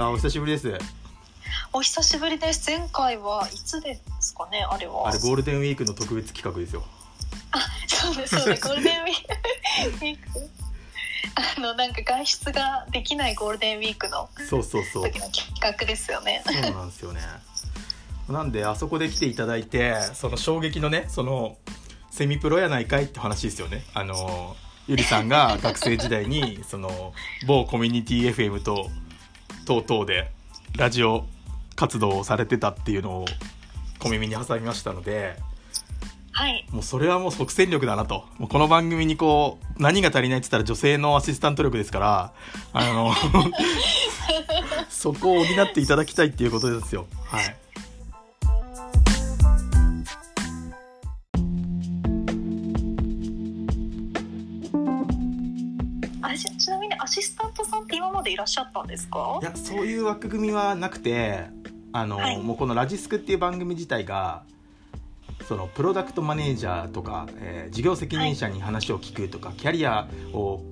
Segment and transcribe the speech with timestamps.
[0.00, 0.78] あお久しぶりです
[1.72, 2.70] お久しぶりです。
[2.70, 5.08] 前回はいつですかね、あれは。
[5.08, 6.84] あれゴールデンウィークの特別企画ですよ
[7.88, 10.50] そうです、そうです、 ゴールデンウィーク。
[11.34, 16.44] あの、なんか外出ができないゴールデンウィークのそうそうそう時の企画ですよね。
[16.46, 17.20] そうなんですよね
[18.28, 21.56] なんであそこで来ていただいてその衝撃のねその
[22.10, 24.54] セミプロやないかいって話ですよねあの
[24.86, 27.14] ゆりさんが学生時代にその
[27.46, 28.90] 某コミュニティ FM と
[29.68, 30.30] 等々で
[30.78, 31.26] ラジオ
[31.76, 33.26] 活動をされてたっていうのを
[33.98, 35.36] 小耳に挟みましたので
[36.32, 36.66] はい。
[36.70, 38.24] もうそれはもう即戦力だなと。
[38.38, 42.32] もうこの番組にこう何が足りないって言ったら女性のアシスタント力ですから
[42.72, 43.12] あの
[44.88, 47.06] そこを補っていただきたいっていうことですよ。
[47.26, 47.56] はい
[58.38, 59.38] らっしゃったんですか？
[59.42, 61.44] いやそういう枠組みはなくて
[61.92, 64.44] あの、はいもうこの「ラジスク」っていう番組自体が
[65.48, 70.62] そのプロダクトマネージャーとか、えー事業責任者に話を聞くとか、キャリアを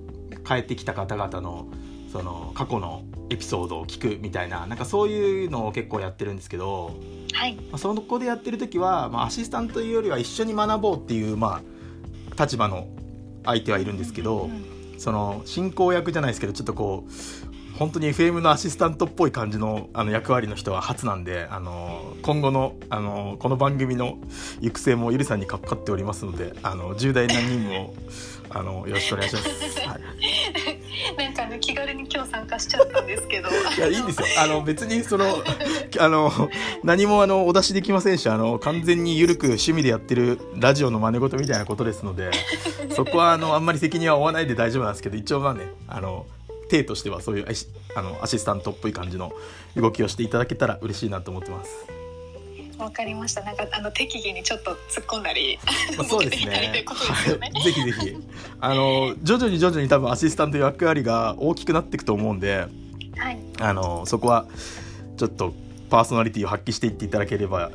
[0.47, 1.67] 変えてきた方々の
[2.11, 6.95] その過去のエピソードを聞くみたいななんかそういうのを結構やってるんですけど、
[7.33, 7.55] はい。
[7.55, 11.61] まあ、そこでやってる時は、まあ、アシスタントというよりは一緒に学ぼうっていう、ま
[12.37, 12.87] あ、立場の
[13.45, 14.43] 相手はいるんですけど。
[14.43, 17.46] うんその進行役じゃないですけどちょっとこう
[17.77, 24.17] 本当に FM のアシスタントっぽい感じのあの役割の人は初なんであの今後のあのこの番組の
[24.61, 27.93] 行く末もゆりさんにかかっておりますのであの重大な任務を
[28.49, 29.79] あのよろしくお願いします。
[29.87, 30.01] はい
[31.15, 33.49] なんかあの気軽に今日参加しちゃったんですけど。
[33.49, 35.43] いやいいんですよあの別にその
[35.99, 36.31] あの
[36.83, 42.31] 何もあのお出しできませんしあの完全にゆるく趣味でやってるラジオの真似事みたいなことですので
[42.95, 46.25] そこはあのあんまり責任は負わないで大丈夫なんですけど一応まあねあの
[46.67, 49.31] 体としてはそういうアシあのアシスタントっぽい感じの
[49.75, 51.87] 動きをしていただけたら嬉しいなと思ってます。
[52.77, 53.41] わかりました。
[53.41, 55.57] なんかあの適宜にちょっと突っ込んだり、
[55.97, 56.85] まあ、そうですね。
[57.63, 58.15] ぜひぜひ
[58.59, 62.67] あの徐々に徐々に多分アシスタント役割が大きくなっていくと思うんで
[63.17, 63.39] はい。
[63.59, 64.45] あのそこは
[65.17, 65.53] ちょっと
[65.89, 67.71] パーソナリティを発揮していっていただければ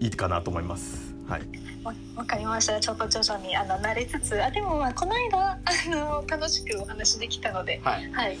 [0.00, 1.07] いいかなと思います。
[1.28, 1.42] はい、
[1.84, 2.80] わわかりました。
[2.80, 4.42] ちょっと徐々にあの慣れつつ。
[4.42, 5.58] あでもまあこの間あ
[5.88, 8.10] の楽しくお話できたのではい。
[8.12, 8.38] はい。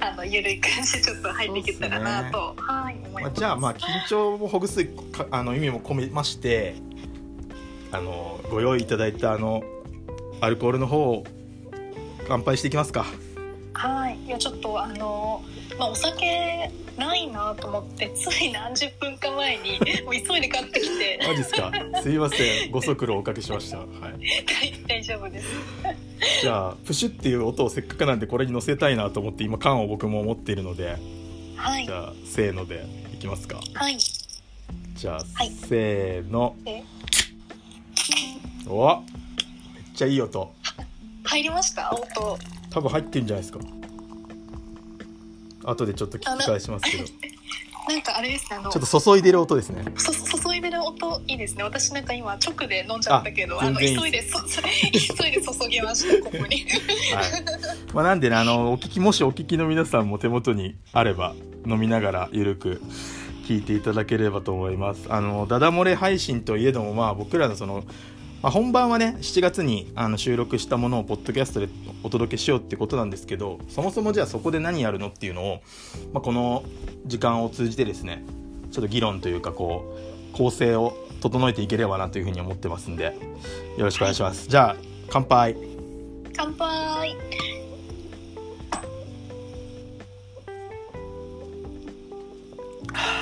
[0.00, 6.76] あのゆるい感じでちょっと入っていけたらなと、はい思いまあ、ますじゃあまあ緊張をほぐすかあの意味も込めまして
[7.90, 9.64] あのご用意いただいたあの
[10.40, 11.24] アルコールの方を
[12.28, 13.06] 乾杯していきますか。
[13.72, 14.18] はい。
[14.24, 15.42] いやちょっとあの
[15.78, 21.20] まあお酒ないなと思ってつい何十分か前にもう急いで買ってきて。
[21.26, 21.72] マジっすか？
[22.02, 22.70] すいません。
[22.70, 23.86] ご足労おかけしました、はい、
[24.86, 25.46] 大丈夫です。
[26.42, 30.96] じゃあプシュっていう音をせっかくなんでこれに乗せたいなと思って今缶を僕も持っているので。
[31.56, 31.86] はい。
[31.86, 32.84] じゃあせーので
[33.14, 33.60] いきますか。
[33.74, 33.98] はい。
[33.98, 35.50] じゃあ、はい。
[35.50, 36.54] せーの。
[36.64, 36.84] で
[38.66, 38.86] お
[39.74, 40.52] めっちゃいい音。
[41.24, 41.92] 入りました？
[41.92, 42.38] 音。
[42.70, 43.58] 多分入ってるんじゃないですか
[45.70, 47.04] 後でちょっと聞き返しますけど。
[47.04, 47.12] ち
[47.88, 49.82] なんかあれですねあのょっと注いでる音ですね。
[49.96, 51.62] そ注いでる音いいですね。
[51.62, 56.66] 私なんか今直で飲んじゃったけどああの急いでそ急いで注ぎました ここに。
[57.14, 57.34] はい。
[57.94, 61.34] まあ、なんでねあのお聞きもしお聞きの皆さんも手元にあれば
[61.66, 62.82] 飲みながらゆるく
[63.46, 65.06] 聞いていただければと思います。
[65.08, 67.84] あのダダ漏れ配信といえどもまあ僕らのその、
[68.42, 71.68] まあ、本番はね7月にあの収録したものをポッドキャストで
[72.04, 75.60] お届けしようってことなんですけどそもそもじゃあそこで何やるのっていうのを、
[76.12, 76.64] まあ、この
[77.06, 78.24] 時間を通じてですね
[78.70, 79.96] ちょっと議論というかこ
[80.32, 83.16] う構成を整えていければなというふうに思ってますんで
[83.76, 84.76] よろしくお願いします、じゃあ
[85.10, 85.56] 乾杯。
[86.36, 87.16] 乾杯。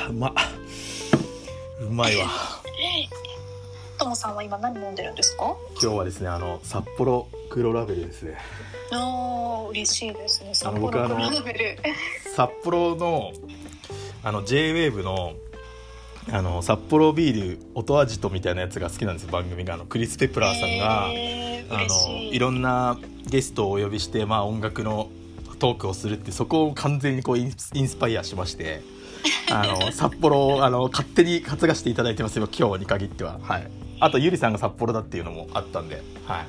[0.09, 0.33] うまっ
[1.81, 2.27] うまいわ
[3.99, 5.57] ともさんは今何飲んでるんですか？
[5.83, 8.37] 今日はですねあの札幌黒ラベルですね。
[8.93, 10.55] あー嬉しいですね。
[10.55, 11.79] 札あの僕あの幌黒ラベル。
[12.35, 13.33] 札幌の
[14.23, 15.35] あの JWAVE の
[16.33, 19.75] あの札幌ビール音味とみたいなやつが好きなんですよ番組が。
[19.75, 22.39] あのクリス・ペプラーさんが、えーあのい。
[22.39, 25.09] ろんなゲストをお呼びして、まあ、音楽の
[25.59, 28.83] トークをするってそこを完全にこうインスインスパイアしまして
[29.51, 33.39] あの 札幌をあの勝手に担がしていただいてますよ今日に限っては。
[33.43, 33.69] はい
[34.01, 36.03] あとゆりさんが札幌だっていうのもあったんで。
[36.27, 36.47] はい。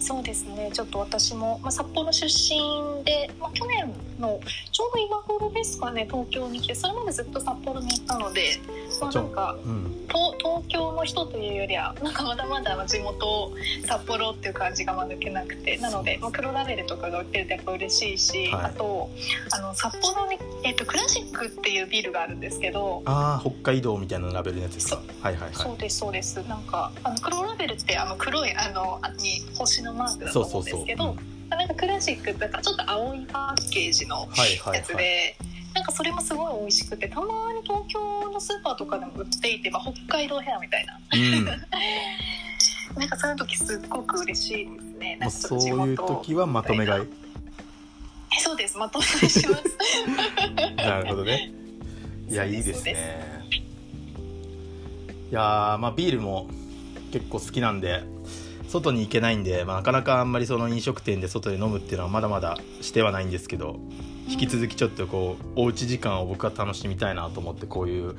[0.00, 0.70] そうですね。
[0.72, 3.90] ちょっと私も、まあ、札幌出身で、まあ、去年
[4.20, 4.38] の
[4.70, 8.60] ちょうど今頃ですかね東京に来てそれまでずっと札幌に行ったので、
[9.00, 9.90] まあ、なんかうん。
[10.08, 13.52] 東東京の人というよりはなんかまだまだ地元
[13.86, 18.64] 札幌っていう感じがまあ抜けなくてなので、まあ、黒ラベルとかが売ってるとやっぱ嬉しいし、はい。
[18.66, 19.10] あと
[19.52, 23.02] あの札幌に、えっとクラシックっていうビールがあるんですけど。
[23.06, 25.00] ああ北海道みたいなラベルのやつですか？
[25.22, 26.36] はいはいはそうですそうです。
[26.48, 31.34] なんかあの黒ラベルってあの黒いあのあに星のマークだと思うんですけどそうそうそう。
[31.50, 34.78] なんかクラシックってなんかちょっと青いパッケージのいはいはい。
[34.78, 35.53] やつで、はい
[35.84, 40.98] なんかそれもすごい美味しくてたまに東京のスーパーとかでも売っていて、まあ、北海道ヘアみたいな。
[41.12, 41.44] うん。
[42.98, 45.18] なんかそういう時すっごく嬉しいですね。
[45.20, 47.04] もうそういう時はまとめ買い。
[47.04, 48.78] えそうです。
[48.78, 49.64] まとめ買いします。
[50.76, 51.52] なるほどね。
[52.30, 52.96] いやいいですね。
[55.30, 56.48] いやーまあビールも
[57.12, 58.04] 結構好きなんで
[58.68, 63.78] 外に行けないんで、まあ、なかなかあんまりその飲食店で外で飲むっていうのはまだまだしてはないんですけど
[64.28, 68.16] 引き続きちょっとこうおうち時間を僕は楽しみたいなと思ってこういう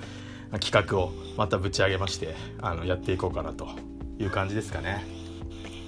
[0.60, 3.68] 企画をまたぶち上げましてあのやっていこうかなと。
[4.20, 5.04] いう感じですかね。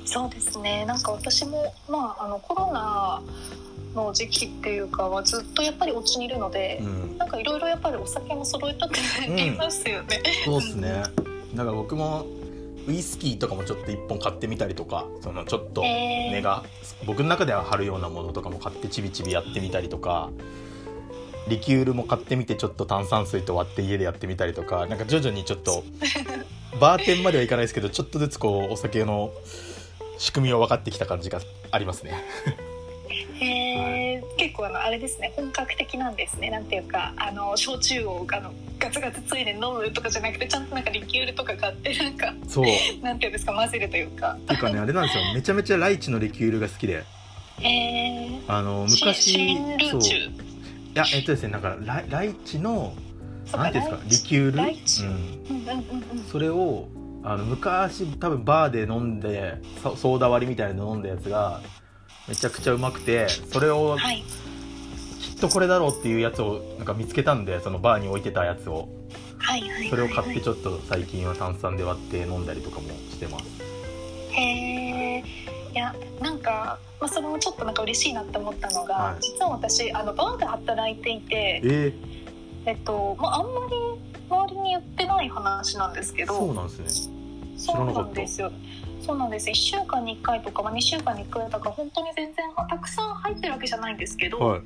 [0.05, 0.85] そうですね。
[0.85, 3.21] なんか私も、まあ、あのコロナ
[3.93, 8.93] の時期っていうかはずっとやっぱりお家にいるので、うん、なんかいろいろやっぱりお酒も揃えたく
[9.27, 10.21] なりますよね。
[10.45, 11.03] そうっすね。
[11.55, 12.25] だから僕も
[12.87, 16.63] ウイスキーとかもちょっと1本買ってみたりとかそのちょっとえー値が
[17.05, 20.29] 僕の中では張るようなものとかも買ってちびちびやってみたりとか
[21.47, 25.83] リキュールも買ってみてちょっと炭酸水と割って家でやってみたりとかなんか徐々にちょっと
[26.79, 29.31] バーテンまではいかないですけどちょっとずつこうお酒の
[30.17, 31.39] 仕組みを分かってきた感じが
[31.71, 32.23] ありますね。
[33.39, 34.35] へー。
[34.37, 36.49] 結構あのあれですね本格的なんですね。
[36.49, 42.65] なんていうかあの焼酎をあのガツガツついで飲むとかじゃなくてちゃんとなんかリキュールとか買ってなんかそう。
[43.01, 44.33] なんていうんですか混ぜるというか。
[44.33, 45.23] っていうかねあれなんですよ。
[45.35, 47.03] めちゃめちゃライチのリキュールが好きで。
[47.59, 48.41] へー。
[48.47, 49.57] あのシ昔
[49.89, 50.01] そう。
[50.01, 50.31] い
[50.95, 52.93] やえっとですねなんかライライチの
[53.45, 54.65] そうなんていうんですかリキュー
[56.15, 56.23] ル？
[56.31, 56.87] それを
[57.23, 61.61] あの昔多分バーで飲んでソソーダ割りみたいなの飲んだやつが
[62.27, 64.23] めちゃくちゃうまくてそれをはい。
[65.19, 68.89] きっとこれだろうっていうやつをなんか見つけたんでそのバーに置いてたやつを。
[69.39, 73.45] はいはいはいそれを買ってちょっと最近は炭酸で割って飲んだりとかもしてます。
[74.31, 75.23] へえ
[75.73, 79.21] いやなんか、まあ、それもちょっとなんか嬉しいなって思ったのが、はい。
[79.21, 81.93] 実は私あのバーで働いていてえ
[82.65, 83.75] えっと、まあ、あんまり
[84.29, 87.11] 周りに言ってない話なんですけー、どそうなんですね。
[87.57, 88.01] 知らなかった。
[88.01, 88.51] なんですよ
[89.05, 89.49] そうなんです。
[89.49, 94.61] 1週間に1回とか、まあ、2週間に1回とか本当に全然、まあたくさん入ってるわけじゃないんですけど、はい。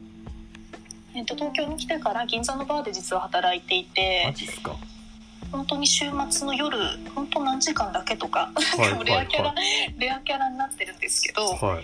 [1.13, 4.33] えっと、東京に来てから銀座のバーで実は働いていマて
[5.51, 6.77] 本当に週末の夜
[7.13, 8.49] 本当何時間だけとか、
[9.05, 9.55] レアキャラ、は
[9.97, 11.83] レアキャラになってるんですけど、はい。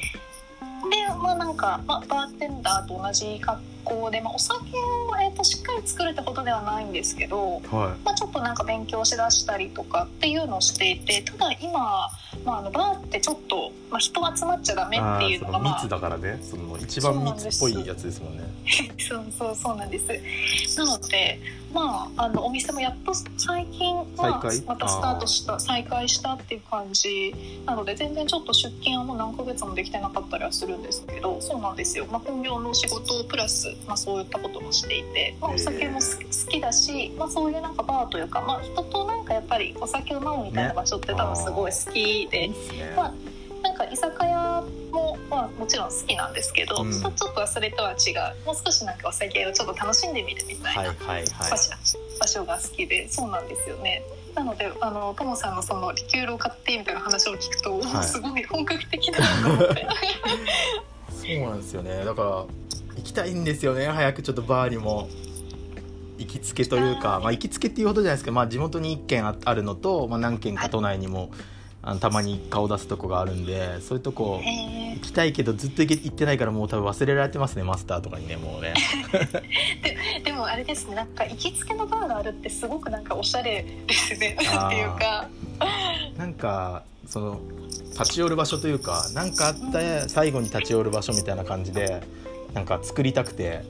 [0.89, 5.06] でまあなんか、まあ、バーテンダーと同じ格好で、まあ、お酒を、えー、
[5.37, 7.61] としっかり作るってことではないんですけど、はい。
[8.03, 12.09] まあ、ちょっとなんか勉強しだしたりとかっていうのをしていてただ今、
[12.43, 16.39] まあ、あのバーってちょっと、まあ、人集まっちゃダメあっていうのがまあの密だからね。
[16.41, 18.43] その一番密っぽいやつですもんね。
[18.97, 20.79] そうそうそうなんです。
[20.79, 21.39] なので
[21.73, 27.33] まああのお店もやっと最近、まあ再開、またスタートした再開したっていう感じ。
[27.65, 42.47] なので全然ちょっと出勤はもう何ヶ月もできてなかったりはするんですけどそうなんですよ、まあ、本業の仕事プラス、まあ、そういったこともしていて、まあ、お酒も好きだし、まあ、そういうなんかバーというか、まあ、人となんかやっぱりお酒を飲むみたいな場所って多分すごい好きで。
[42.47, 42.55] ね。
[42.95, 43.13] まあ
[43.67, 46.91] なんか居酒屋も、まあ、もちろん好きなんですけど、うん。
[46.91, 48.45] ちょちょっとそれとは違う。
[48.45, 51.25] もう少しなんかお酒をちょっと楽しんでみるみたいなはいはいはい。
[52.19, 54.03] 場所,、が好きでそうなんですよね。
[54.35, 58.03] なのであのトモさんのそのリキュールを買ってみたいな話を聞くと、はい。
[58.05, 59.87] すごい本格的だなと思って
[61.09, 62.05] そうなんですよね。
[62.05, 62.47] だから行
[63.03, 63.87] きたいんですよね。
[63.87, 65.09] 早くちょっとバーにも。
[66.17, 71.29] 行きつけというか、まあ、行きつけっていうほどじゃないですけど、まあ、地元に1軒ああるのと、まあ、何軒か都内にも
[71.87, 78.73] あのたまに顔出すとこがあるんでそういうとこへ行きたいけどずっと行ってないからもう多分忘れられてますねマスターとかにねもうね。
[80.19, 84.43] ーでもあれですねなんか行きつけのバーがあるってすごくなんかおしゃれですねて
[84.75, 85.29] いうか。
[86.17, 87.39] なんかその
[87.91, 92.01] 立ち寄る場所というか何かあった最後に立ち寄る場所みたいな感じで
[92.53, 93.63] なんか作りたくて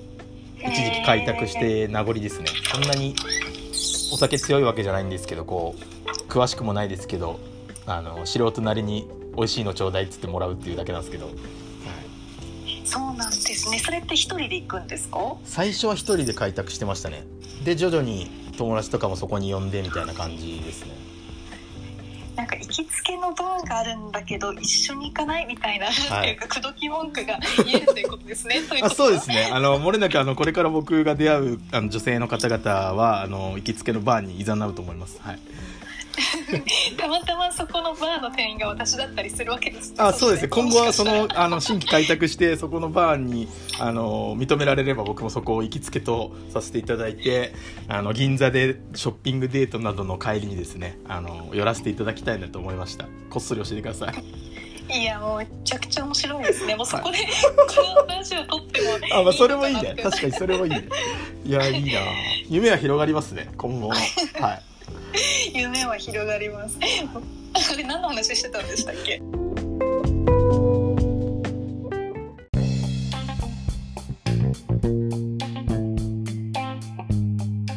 [0.57, 2.47] 一時期開拓して名残ですね。
[2.73, 3.13] そんなに
[4.11, 7.39] お酒強いわけじゃないんですけどこう詳しくもないですけど
[7.87, 11.29] あの素人なりに美味しいのちょうだいっつってもらうっていうだけなんですけど、
[12.83, 13.79] そうなんですね。
[13.79, 15.19] それって一人で行くんですか？
[15.45, 17.23] 最初は一人で開拓してましたね。
[17.63, 20.91] で徐々に友達とかもそこに呼んでみたいな感じですね。
[22.35, 26.37] なんか行きつけのバーがあるんだけど一緒に行かないみたいな、はい。
[26.37, 28.61] 口説き文句が言えるということですね。
[28.83, 29.49] あそうですね。
[29.51, 35.19] あの漏れなくあのこれから僕が出会うあの女性の方々はあの行きつけのバーに誘うと思います。
[35.21, 35.39] はい
[36.97, 39.91] たまたまそこのバーの店員が私だったりするわけです。
[39.91, 39.95] ね。
[39.99, 40.47] あそうですね。
[40.47, 43.47] 今後はそのあの新規開拓してそこのバーに
[43.79, 47.53] あの認められれば僕もそこを行きつけとさせていただいて
[47.87, 53.05] あの銀座でショッピングデートなどの帰りにですねあの寄らせていただきたいなと思いました。
[53.29, 54.47] こっそり教えてください。
[54.89, 56.75] いやもうめちゃくちゃ面白いですね。
[56.77, 59.95] もうそこで、この話を撮ってもあまあそれもいいね。
[60.01, 60.87] 確かにそれもいいね。
[61.45, 61.99] いやいいな。
[62.47, 63.49] 夢は広がりますね。
[63.57, 63.89] 今後の
[64.39, 64.66] はい
[65.53, 66.77] 夢は広がります。
[67.73, 69.21] あれ何の話してたんでしたっけ？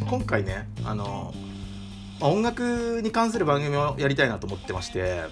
[0.09, 1.33] 今回ねあの
[2.21, 5.23] まあ音楽に関する番組をやりたいなと思ってまして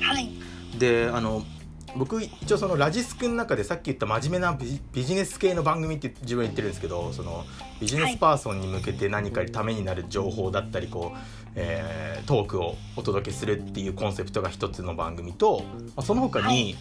[0.00, 0.30] はい
[0.78, 1.42] であの
[1.96, 7.44] 僕一応そのラジスクの中でさっき言った真面目なビビジネス系の番組って自分は言ってるんですけどその
[7.80, 11.18] ビジネスパーソンに向けて何かためになる情報だったりこう、
[11.54, 15.62] えートークをお届けするっていうコンセプトが一つの番組と、
[15.94, 16.76] まあ、その他はにい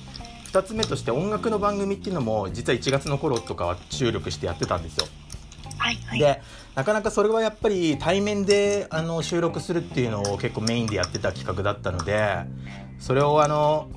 [0.52, 5.08] 2つ目として音楽の番組っていうのも実は1月の頃とかは注力してやってたんですよ。
[5.78, 6.20] はいはい。
[6.20, 6.42] で
[6.76, 12.38] なかなかそれはやっぱり対面であの収録するっていうのを結構メインでやってた企画だったので
[13.00, 13.90] それをあの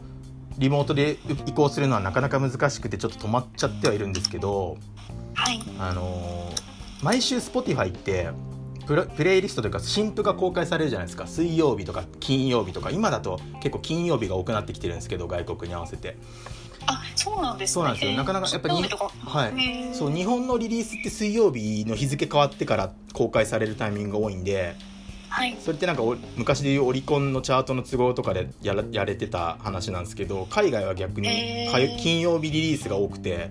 [0.58, 4.76] リモートで移行するのはなかなか難しくてちょっと止まっちゃってはいるんですけど
[5.34, 5.60] はい。
[5.78, 6.52] あの
[7.02, 8.30] 毎週 Spotify って
[8.86, 11.26] プレプレイリストというか新譜が公開されるじゃないですか。
[11.26, 12.90] 水曜日とか金曜日とか。
[12.90, 16.16] 今だと結構金曜日が多くなってきてるんですけど外国に合わせて。
[16.86, 17.74] あそうなんですね。
[17.74, 18.12] そうなんですよ。
[18.12, 19.94] なかなかやっぱりはい。
[19.94, 24.74] そう日本のリリースって水曜日の日付変わってから公開されるタイミングが多いんで
[25.28, 25.56] はい。
[25.60, 31.98] それってなんかお昔でいうオリコンのチャートの都合とかでやらやれてた話なんですけど海外は逆にへー。
[31.98, 33.50] 金曜日リリースが多くて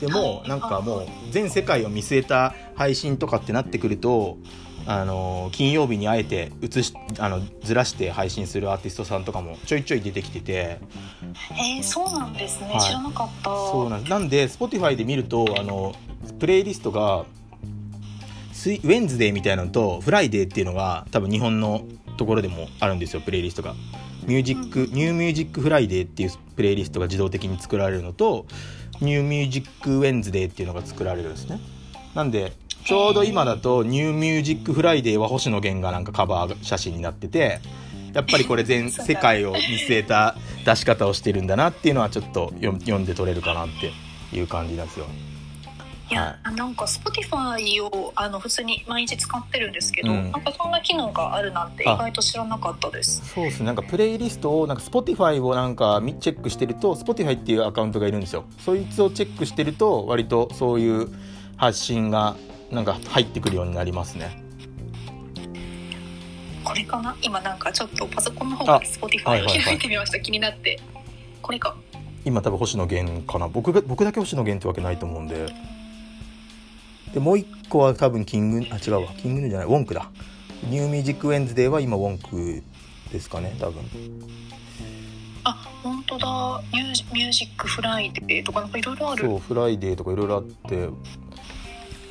[0.00, 4.38] でもはいなんかもう全世界を見据えた配信とかってなってくると
[4.86, 10.78] あの金曜日にあえて移しあのずらして配信するアーティストさんとかもちょいちょい出てきてて。
[11.50, 12.80] えー、そうなんですね、はい。
[12.80, 13.50] 知らなかった。
[13.50, 14.10] そうなんです。
[14.10, 15.94] なんで Spotify で見るとあの
[16.38, 17.24] プレイリストが
[18.74, 21.84] Wednesday みたいなのと Friday っていうのが多分日本の
[22.16, 23.74] ところでもあるんですよプレイリストが。
[24.26, 28.46] ミュージック、うん New Music Friday っていうプレイリストが自動的に作られるのと
[29.00, 31.60] New Music Wednesday っていうのが作られるんですね。
[32.14, 32.52] なんで
[32.84, 37.60] ちょうど今だと New Music Friday は星野源がなんかカバー写真になってて
[38.14, 43.92] やっぱりこれ全 世界を見据えた出し方をしてるんだなっていうのはちょっと読読んで取れるかなって
[44.36, 45.06] いう感じなんですよ。
[46.08, 50.30] いや、なんか Spotify をあの普通に毎日使ってるんですけど、うん。
[50.30, 53.26] なんかそんな機能があるなんて意外と知らなかったです。
[53.34, 53.66] そうですね。
[53.66, 58.44] なんかプレイリストをなんか Spotify をなんかみチェックしてると Spotify っていうアカウントがいるんですよ。
[58.60, 61.08] そいつをチェックしてると割とそういう
[61.56, 62.36] 発信が
[62.70, 64.42] なんか入ってくるようになりますね。
[66.62, 67.16] これかな？
[67.20, 69.64] 今なんかちょっとパソコンの方あから Spotify をはいはいはい。
[69.64, 70.78] 開いてみました、気になって。
[71.42, 71.76] これか。
[72.24, 73.48] 今多分星野源かな。
[73.48, 75.46] 僕が僕だけ星野源ってわけないと思うんで
[77.16, 79.14] でもう一個は多分キングあ違うわ。
[79.16, 79.68] キングヌーじゃない。
[79.68, 80.10] ウォンクだ。
[80.68, 82.62] New Music Wednesday は今 WONK
[83.10, 83.82] ですかね多分。
[85.44, 86.62] あ本当だ。
[86.74, 89.24] ミュージ Music Friday とかなんかいろいろある。
[89.24, 90.90] そう Friday とかいろいろあって。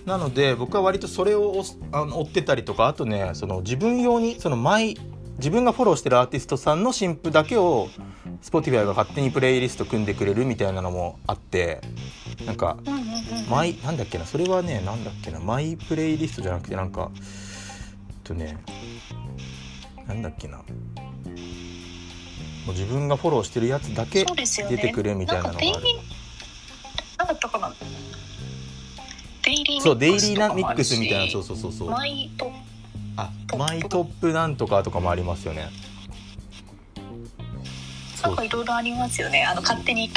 [0.08, 4.98] なので僕は割とそれを追ってたりとかあとねその自分用にその毎
[5.38, 7.90] 自分がフォローしてるアーティストさんの新譜だけを
[8.42, 11.82] Spotify が勝手にプレイリスト組んでくれるみたいなのもあって
[12.46, 12.78] なんか
[13.50, 18.58] マイなんだっけなそれはねなんだっけなマイプレイリストじゃなくてなんかえっとね
[20.08, 20.58] なんだっけな。
[20.58, 20.64] も
[22.72, 25.70] う自分がフォローしてるやつだけ出てくるみたいなのがある。
[25.70, 27.74] んかデイリーなんだったかな
[29.44, 31.90] デイリーそうデイリーなミックスみたいなそうそうそうそう。
[31.92, 32.52] マイト
[33.18, 35.70] あマイトップなんとかとかもありますよね。
[38.24, 39.44] なんかいろいろありますよね。
[39.44, 40.10] あの勝手に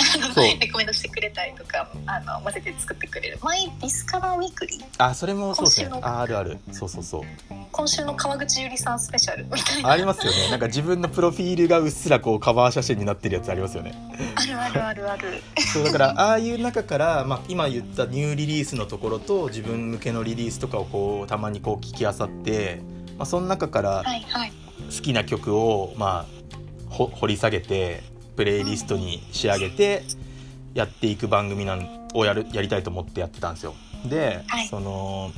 [0.61, 3.39] レコメンドしてくれたりとかあの混ぜて作ってくれる。
[3.43, 4.85] マイ Discover Weekly。
[4.99, 5.91] あそれもそうですね。
[6.03, 6.59] ああるある。
[6.73, 7.23] そうそうそう。
[7.71, 9.91] 今週の川口ゆりさんスペシャルみたいな。
[9.91, 10.51] ありますよね。
[10.51, 13.95] なんか自分のプロフィールがうっすらこうカバー写真になってるやつありますよね。
[14.37, 15.43] あるあるあるある。
[15.73, 22.81] そうだからああいう中から、まあ、今言ったニューリリースのところと自分向けのリリースとかをこうたまにこう聞きあさって、
[23.19, 24.05] まあ、その中から
[24.87, 26.38] 好きな曲を、まあ、ほ
[26.89, 28.03] 掘り下げて
[28.37, 30.03] プレイリストに仕上げて
[30.75, 33.75] やっていく番組なんをやるやりたいと思ってやってたんですよ。
[34.09, 34.69] で、はい。
[34.69, 35.31] その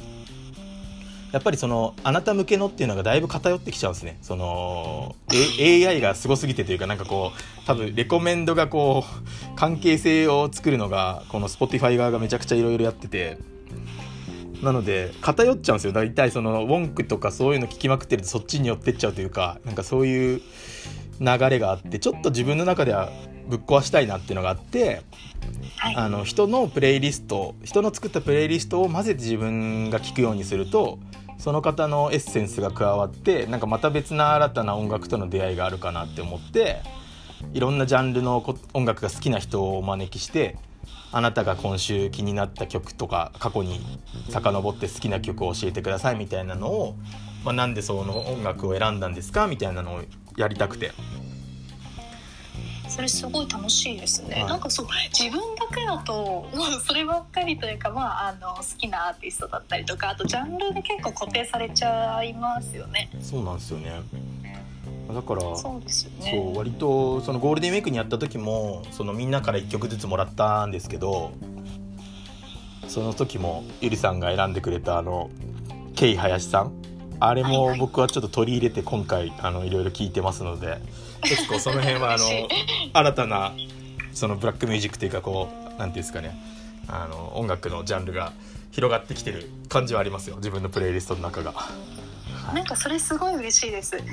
[1.32, 4.18] やっぱりそのあなた向けのっていうのがだいぶ偏ってきちゃうんですね。
[4.20, 5.14] その、
[5.58, 13.38] A、AI がすごすぎてというかなんかこう多分レコメンドがこう関係性を作るのがこの Spotify 側がめちゃくちゃいろいろやってて。
[14.62, 15.92] なので偏っちゃうんですよ。
[15.94, 20.42] 大体そのウォンクとかそういうの聞きまくってるとそっちに寄ってっちゃうというかなんかそういう
[21.20, 23.10] 流れがあってちょっと自分の中では
[23.48, 25.02] ぶっ壊したいなっていうのがあって
[25.76, 25.96] はい。
[25.96, 30.98] あの人のプレイリスト人の作ったプレイリストを混ぜて自分が聴くようにすると
[31.38, 36.82] その方のエッセンスが加わってなんかまた別な新たな音楽との出会いがあるかなって思って
[37.54, 40.58] いろんなジャンルのこ音楽が好きな人をお招きして
[41.12, 43.80] あなたが今週気になった曲とか過去に
[44.28, 46.96] 遡って好きな曲を教えてくださいみたいなのを、
[47.44, 50.02] まあ、なんでその音楽を選んだんですかみたいなのを
[50.40, 50.92] やりたくて。
[52.88, 54.44] それすごい楽しいですね、はい。
[54.46, 63.08] なんかそう自分だけだともう そればっかりというか、まあ、あの好きなアーティストだったりとかあとジャンルで結構固定されちゃいますよね。
[63.22, 64.02] そうなんですよね。
[65.14, 66.30] だからそうですよね。
[66.32, 71.32] そう割とそのゴールデンウィークにやった時もそのみんなから1曲ずつもらったんですけど
[72.88, 75.30] その時もゆりさんが選んでくれたあの
[75.94, 76.72] ケイ林さん
[77.20, 80.78] あれも僕はちょっと取り入れて今回あのいろいろ聞いてますので
[81.22, 82.24] 結構その辺はあの
[82.92, 83.52] 新たな
[84.12, 86.36] そのブラックミュージックというかこうなんていうんですかね
[86.88, 88.32] あの音楽のジャンルが
[88.70, 90.36] 広がってきてる感じはありますよ。
[90.36, 91.54] 自分のプレイリストの中が。
[92.54, 93.96] なんかそれすごい嬉しいです。
[93.96, 94.04] はい。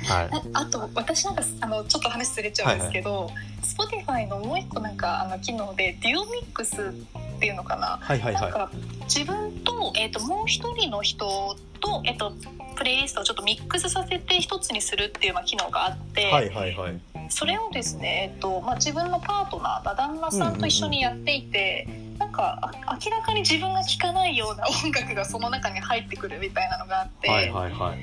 [0.52, 3.30] ああと私なんかあのちょっと話ずれちゃうんですけど、
[3.62, 6.92] Spotify のもう一個なんかあの機能でデュオミックス
[7.38, 8.70] っていうのかな、はいはいはなんか
[9.04, 12.32] 自分と,、えー、ともう一人の人と,、えー、と
[12.76, 17.00] プレイリストをちょっとミックスさせて一つにするっていうまあ機能があって、いはいはいはい。
[17.28, 27.28] それをですね、えーとまあ、自分のパートナーだ旦那さんと一緒にやっていて、なんかあ明らかに自分が聴かないような音楽がその中に入ってくるみたいなのがあって。
[27.28, 27.98] はいはいはい。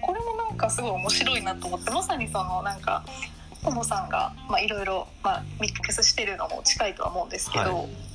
[0.00, 3.04] これもなんかすごい面白いなと思ってまさにそのなんか
[3.62, 8.07] ともさんがまあいろいろまあミックスしてるのも近いとは思うんですけど、はい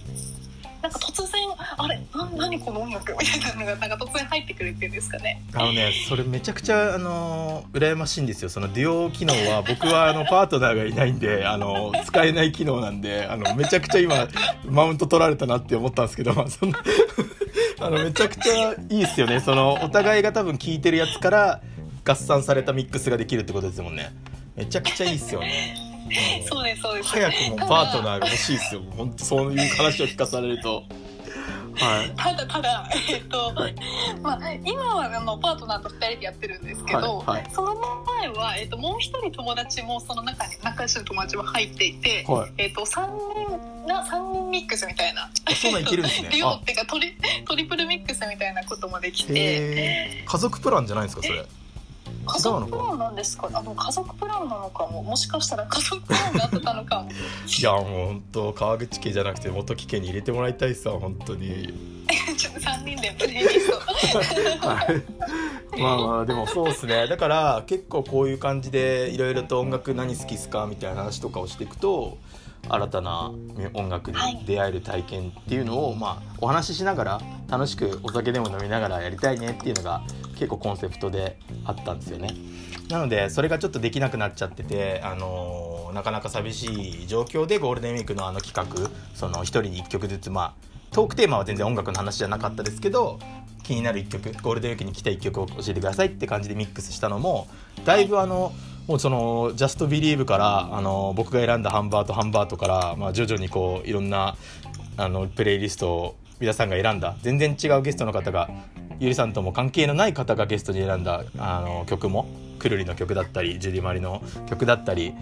[0.84, 1.42] なんか突然
[1.78, 5.42] あれな何この音楽みたいなのがなんか突然入ってくるっていうんですかね。
[5.54, 8.50] あのねそれめちゃくちゃあの羨ましいんですよ。
[8.50, 14.28] そのデュオ機能は僕はあの パートナーがいないんであの使えない機能なんであのめちゃくちゃ今
[14.66, 16.84] マウント取られたなって思ったんですけど、まあ、そんな
[17.80, 19.40] あのめちゃくちゃいいですよね。
[19.40, 21.62] そのお互いが多分聞いてるやつから
[22.04, 24.14] 合算されたミックスができるってことですもんね。
[24.58, 25.83] めちゃくちゃいいですよね
[26.48, 27.10] そうですそうです。
[27.10, 28.82] 早くもパートナーが欲しいですよ。
[28.98, 30.84] 本当そういう話を聞かされると。
[31.76, 32.12] はい。
[32.16, 33.52] ただただ、えっと
[34.22, 37.52] まあ、今はあのパートナーと2人でやってるんですけど、はいはい。
[37.52, 42.52] その前は、えっと、もう一人友達もその中に仲良しの友達も入っていて、はい。
[42.58, 43.08] えっと、3
[43.48, 46.30] 人な三人ミックスみたいなあそんなんいけるんですね。
[46.32, 46.56] デュオあ。
[46.58, 47.14] っていうかトリ
[47.46, 50.24] トリプルミックスみたいなこともできて。
[50.26, 51.46] 家族プランじゃないんですかそれ
[52.26, 53.50] 家族プランなんですか？
[53.54, 55.04] あの家族プランなのかも。
[55.04, 57.10] もしかしたら家族プランがあったのかも。
[57.48, 61.74] いやもう本当川口家じゃなくて元木家に入れてもらいたいさ本当に。
[62.38, 63.80] ちょっと3人でプレイリスト。
[64.68, 64.84] は
[65.76, 65.80] い。
[65.80, 67.08] まあまあでもそうですね。
[67.08, 72.18] だから結構こういう感じでいろいろと音楽何好きっすかみたいな話とかをしていくと
[72.68, 73.32] 新たな
[73.74, 80.04] 音楽に出会える体験っていうのを、まあお話ししながら楽しくお酒でも飲みながらやりたいねっていうのが
[80.36, 82.34] 結構コンセプトであったんですよね。
[82.90, 86.66] なのでそれがちょっとできなくなっちゃってて、あのーなかなか寂し
[87.04, 90.54] い状況でゴールデンウィークのあの企画その一人に1曲ずつまあ
[90.92, 93.20] トークテーマは全然音楽の話じゃなかったですけど
[93.64, 97.48] 気になる1曲ゴールデンウィークに来た1曲を教えてくださいって感じでミックスしたのも
[97.86, 98.52] だいぶあの
[98.88, 104.36] もうその「Just Believe」からあの僕が選んだ「ハンバートハンバート」から、まあ、徐々にこういろんな
[104.98, 107.16] あのプレイリストを皆さんが選んだ。
[107.22, 108.50] 全然違うゲストの方が
[109.00, 112.26] ゆりさんとも関係のない方がゲストに選んだあの曲も。
[112.64, 115.14] くるりの曲だったりジュディマリの曲だったり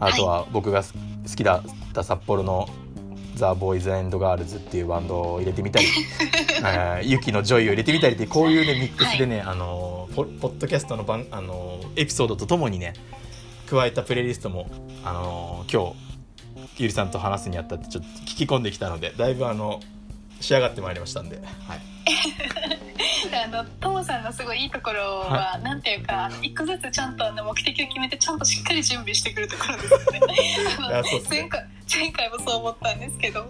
[0.00, 0.88] あとは僕が好
[1.36, 2.68] きだった札幌の
[3.36, 5.86] THE BOYS&GIRLS っていうバンドを入れてみたり
[6.58, 12.94] えー YUKI の JOY を入れてみたりってこういうねミックスでね、あのポポッドキャストの番あのエピソードとともにね
[13.68, 14.68] 加えたプレイリストも
[15.04, 16.06] あの今日
[16.78, 19.80] ゆりさんと話すにあたってちょっと聞き込んできたのでだいぶあの
[20.40, 21.80] 仕上がってまいりましたんで、はい、
[23.44, 31.26] あのトモさんのすごいいいところは、なんていうか一個ずつちゃんとあの目的を決めてちゃんとしっかり準備してくるところですよね。
[31.28, 33.48] 前回前回もそう思ったんですけど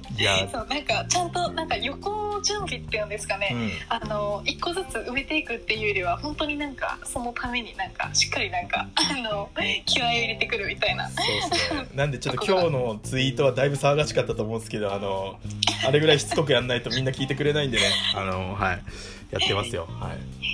[0.53, 9.49] そうなんかちゃんとなんか横準備っていうんですかね、うん、あの一個ずつ埋めていくっていうよりは本当になんかそのためになんかしっかりなんかあの
[9.87, 11.09] 気合を入れてくるみたいな。
[11.09, 11.23] そ
[11.75, 11.88] う。
[11.97, 15.38] なんでちょっと今日のツイートはだいぶ騒がしかったと思うんですけど、あの、
[15.87, 18.83] あれぐらいしつこくやんないとみんな聞いてくれないんでね、あの、はい、
[19.31, 19.87] やってますよ。
[20.01, 20.47] はい。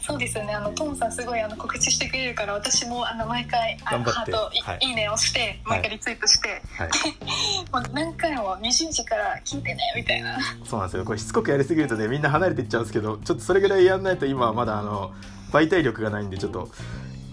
[0.00, 0.54] そうですよね。
[0.54, 4.78] あのトムさんすごいあの告知してくれるから私もあの毎回あのハートい,、はい。
[4.80, 6.88] い、いねをして毎回リツイートして、はい。
[7.70, 10.38] もう何回も20時から聞いてねみたいな。
[10.64, 11.04] そうなんですよ。
[11.04, 15.12] これしつこくやりすぎるとねみんな離れていっちゃうんですけどちょっとそれぐらいやんないと今はまだあの
[15.52, 16.70] 媒体力がないんでちょっと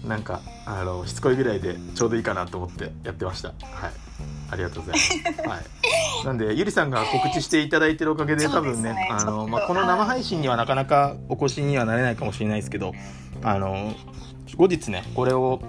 [0.04, 3.48] なんかあのしつこいぐらいでちょうどいいかなと思ってやってました。
[3.48, 3.54] は
[3.88, 4.05] い
[4.50, 5.56] ありがとうございます、は
[6.22, 12.92] い、なんでゆりさんが告知していただいてるおかげで多分ねねあの、まあ、この生配信にはなかなかお越しにはなれないかもしれないですけど
[13.42, 13.92] あの
[14.56, 15.60] 後日ねこれを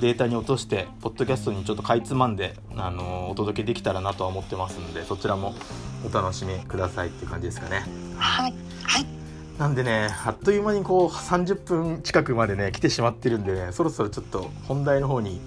[0.00, 5.54] データに落としてポッドキャストにちょっとかいつまんで、あのお届けできたらなとは思ってますんでそちらも
[6.04, 7.84] お楽しみくださいっていう感じですかね。
[8.16, 8.54] はい。
[8.82, 9.06] はい。
[9.58, 15.40] なんでねあっという間にこう30分近くまでね来てしまってるんでねそろそろちょっと本題の方に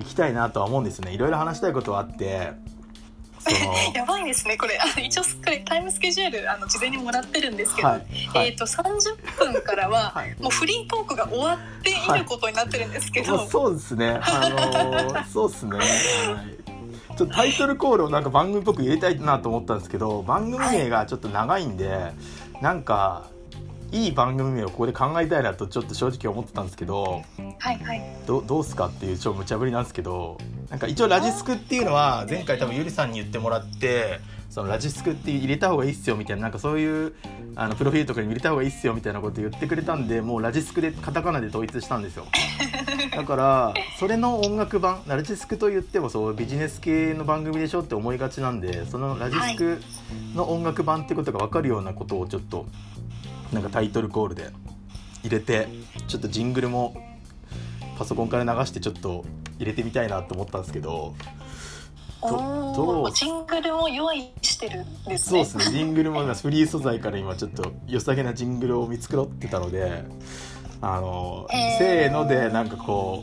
[0.00, 1.12] 行きたいなとは思うんですね。
[1.12, 2.52] いろいろ話したいことはあって。
[3.40, 4.78] その やばいですねこれ。
[4.78, 7.98] あの一応これタイムスケジュールあの事前にもらってるんですけど、はい。
[8.34, 8.48] はい。
[8.48, 10.36] えー、と30分からは はい。
[10.40, 12.18] もうフリートークが終わってい。
[12.18, 14.20] ることになってるんですけど、まあそうですね。
[14.22, 22.12] あのー そうですね、はい、ちょっとタイトルコールをなんか番組っぽく入れたいなと思ったんですけど番組名がちょっと長いんで、
[22.60, 23.24] なんか
[23.92, 27.22] いい番組名をここで考えたいなとちょっと正直思ってたんですけど
[27.58, 28.02] はいはい。
[28.26, 30.38] どどうすかっていう超無茶ぶりなんですけど
[30.70, 37.14] なんか一応ラジスクっていうのは前回多分ゆりさんに言ってもらってそのラジスクって入れた方がいいっすよみたいななんかそういう
[37.54, 42.26] あのプロフィールとかに入れた方がいいっすよみたいなこと言ってくれたんでもうラジスクでカタカナで統一したんですよ。
[43.14, 49.80] だからそれの音楽版ラジスクと言ってもそうビジネス系の番組でしょって思いがちなんでそのラジスク
[50.34, 52.66] の音楽版ってことが分かるようなことをちょっと
[53.52, 54.50] なんかタイトルコールで
[55.22, 55.68] 入れて
[56.06, 56.94] ちょっとジングルも
[57.98, 59.24] パソコンから流してちょっと
[59.58, 61.14] 入れてみたいなと思ったんですけど
[62.22, 65.44] どジングルも用意してるんですね。
[65.44, 70.04] そうですねジングルも今フリー素材から今ちょっと良さげなジングルを見繕ってたので
[70.82, 71.78] あの、へー。
[71.78, 73.22] せーのでなんかこ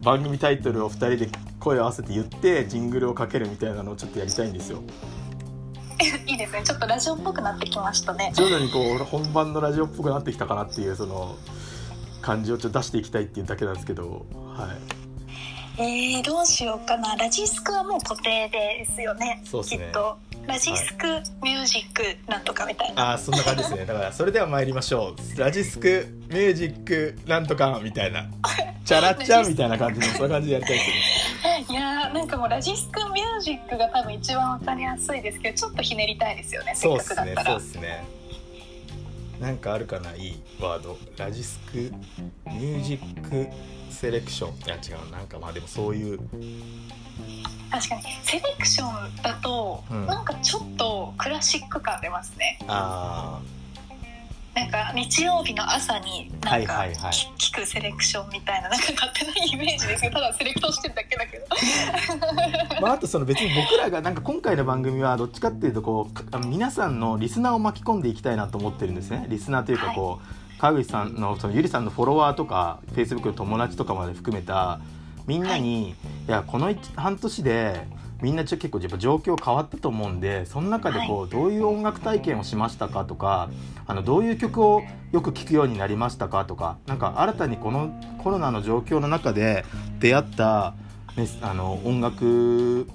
[0.00, 1.28] う番組タイトルを2人で
[1.60, 4.82] 声を合わせて言ってジングルをかけるみたいなのをちょっとやりたいんですよ
[6.26, 6.62] いいですね。
[6.64, 8.32] ちょっとラジオっぽくなってきましたね。
[8.34, 11.36] 徐々にこう本番のラジオっぽくなってきたかなっていうその
[12.20, 15.02] 感じをちょっと出していきたいっていうだけなんですけどはい。
[15.78, 17.16] えー、どうしようかな。
[17.16, 19.42] ラジスクはもう固定ですよね。
[19.44, 19.86] そうっすね。
[19.86, 20.18] きっと。
[20.46, 21.06] ラジスク、
[21.42, 23.10] ミュージックなんとかみたいな。
[23.10, 23.86] ああそんな感じですね。
[23.86, 25.40] だからそれでは参りましょう。
[25.40, 28.26] ラジスクミュージックなんとかみたいな。
[28.84, 31.66] チャラッチャみたいな感じのそんな感じでやりたいですね。
[31.70, 31.81] いやー
[32.12, 38.04] なんかもうラジスクミュージックが多分一番わかりやすいですけどちょっとひねりたいですよねそうっすねそうっすね。
[39.40, 40.96] なんかあるかないいワード？
[41.16, 43.48] ラジスクミュージック
[43.90, 44.56] セレクション？
[44.66, 45.10] いや違う。
[45.10, 46.18] なんかまあでもそういう。
[47.70, 48.02] 確かに。
[48.22, 50.06] セレクションだと、うん。
[50.06, 52.60] なんかちょっとクラシック感出ますね。
[52.68, 53.40] あ
[54.54, 57.12] なんか日曜日の朝になんか、はいはいはい。
[57.38, 61.46] き聞くセレクションみたいななんか勝手なイメージですけど ただセレクトしてるだけだけど
[62.76, 69.26] あまああとその別に僕らがなんか今回の番組はどっちかっていうとこう皆さんのリスナーを巻き込んでいきたいなと思ってるんですね。
[69.28, 74.80] リスナーというかこう、川口さんのそのゆりさんのフォロワーとか Facebook の友達とかまで含めた
[75.26, 75.94] みんなに、い、
[76.26, 77.86] やこの一半年で
[78.22, 83.50] みんなちょ結構やっぱ状況変わったと思うんでその中でこう、どういう音楽体験をしましたかとか
[83.86, 87.90] あのどういう曲をよく聴くようになりましたかとかなんか新たにこの
[88.22, 89.64] コロナの状況の中で
[89.98, 90.74] 出会った、
[91.16, 92.86] ね、あの音楽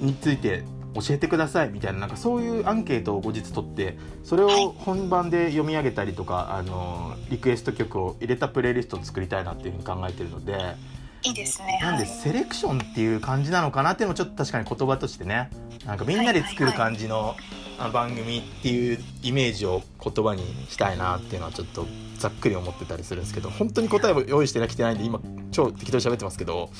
[0.00, 0.62] について
[0.94, 10.76] 教えてくださいみたいななんかそういうアンケートを後日取ってそれを本番で読み上げたりとかあのリクエスト曲を入れたプレイリストを作りたいなっていうふうに考えてるので
[11.22, 12.12] いいですねなんではい。
[12.12, 15.50] セレクションっていう感じなのかなっていうのもちょっと確かに言葉としてね。
[15.84, 17.36] なんかみんなで作る感じの
[17.78, 21.86] あ番組っていうイメージを言葉にしたいなっていうのはちょっと
[22.18, 25.20] ざっくり思ってたりするんですけど本当に答えを用意してきてないんで今
[25.52, 26.70] 超適当に喋ってますけど。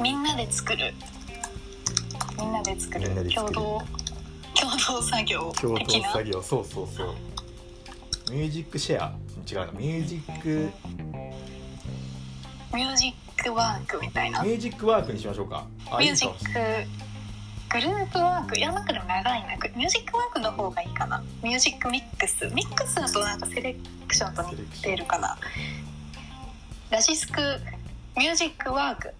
[0.00, 0.94] みんなで作る。
[2.38, 3.08] みんなで作る。
[3.08, 3.54] みんなで作る。
[3.54, 3.82] 共同
[4.54, 6.42] 共同作業共同作業。
[6.42, 7.14] そうそうそう。
[8.30, 9.12] ミュージックシェア。
[9.50, 9.72] 違うな。
[9.72, 10.70] ミュージック。
[12.74, 14.42] ミュージックワークみたいな。
[14.42, 15.66] ミミュージックワークにしましょうか。
[15.90, 16.40] あュージック
[17.72, 19.56] グループワークいやなんかでも長いな。
[19.76, 21.22] ミュージックワークの方がいいかな。
[21.42, 22.46] ミュージックミックス。
[22.54, 23.76] ミックスだとなんかセレ
[24.08, 25.38] クションと似てるかな。
[26.90, 27.40] ラジスク
[28.16, 29.14] ミュージックワーク。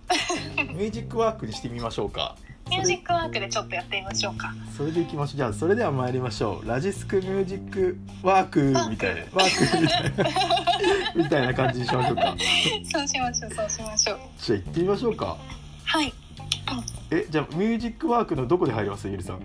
[0.74, 2.36] ミュージックワークにしてみましょうか
[2.70, 4.54] ミュージックワークでちょっとやってみましょうか。
[4.76, 5.36] それでいきましょう。
[5.38, 6.68] じゃあそれでは参りましょう。
[6.68, 9.22] ラジスクミュージックワークみたいな。
[9.34, 10.10] ワークみたいな
[11.24, 12.34] みたいな感じにしましょうか。
[12.92, 14.18] そうしましょうそうしましょう。
[14.38, 15.36] じゃあ行ってみましょうか。
[15.84, 16.14] はい。
[17.10, 19.08] えじゃあミュージックワークのどこで入ります？
[19.08, 19.40] ゆりさん。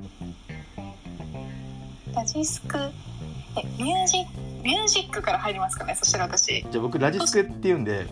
[2.13, 2.77] ラジスク？
[3.57, 4.25] えミュージッ
[4.63, 5.95] ミュージックから入りますかね？
[5.95, 6.61] そしたら私。
[6.61, 8.05] じゃあ僕ラジスクって言うんで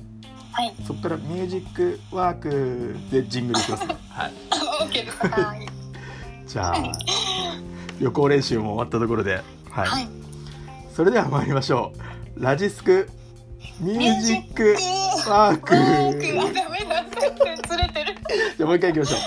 [0.51, 0.73] はい。
[0.85, 3.87] そこからミュージックワークでジングルいきます。
[3.87, 4.33] ねはい。
[4.81, 5.67] OK ですはい
[6.45, 6.93] じゃあ
[7.99, 10.07] 予行練習も終わったところではい、はい。
[10.93, 11.93] それでは参りましょ
[12.37, 12.43] う。
[12.43, 13.09] ラジスク
[13.79, 14.77] ミュージック
[15.27, 16.25] ワークワーク。
[16.39, 17.03] あダメだ。
[17.19, 18.15] 全然ずれてる。
[18.57, 19.19] じゃあもう一回いきましょう。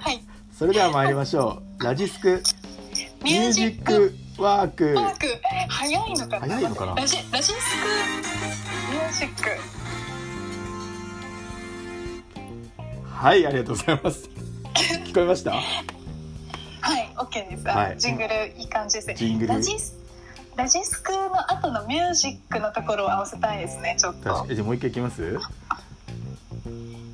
[0.00, 0.20] はい。
[0.52, 1.84] それでは参りましょう。
[1.84, 2.42] ラジスク
[3.22, 4.94] ミミュージックワーク。
[4.94, 5.26] ワーク。
[5.68, 6.40] 早いのかな？
[6.40, 6.94] 早いのかな？
[6.96, 7.86] ラジラジスク
[8.92, 9.50] ミュージック
[13.16, 14.28] はいありがとうございます。
[15.06, 15.52] 聞こえました？
[15.52, 15.60] は
[17.00, 17.98] い OK です、はい。
[17.98, 19.14] ジングルいい感じですね。
[19.14, 19.54] ジングル。
[19.54, 19.96] ラジス
[20.54, 25.38] ラジスクの後のミュージックのところを合わせたいですねちょっ確とかじゃあもう一回いきます？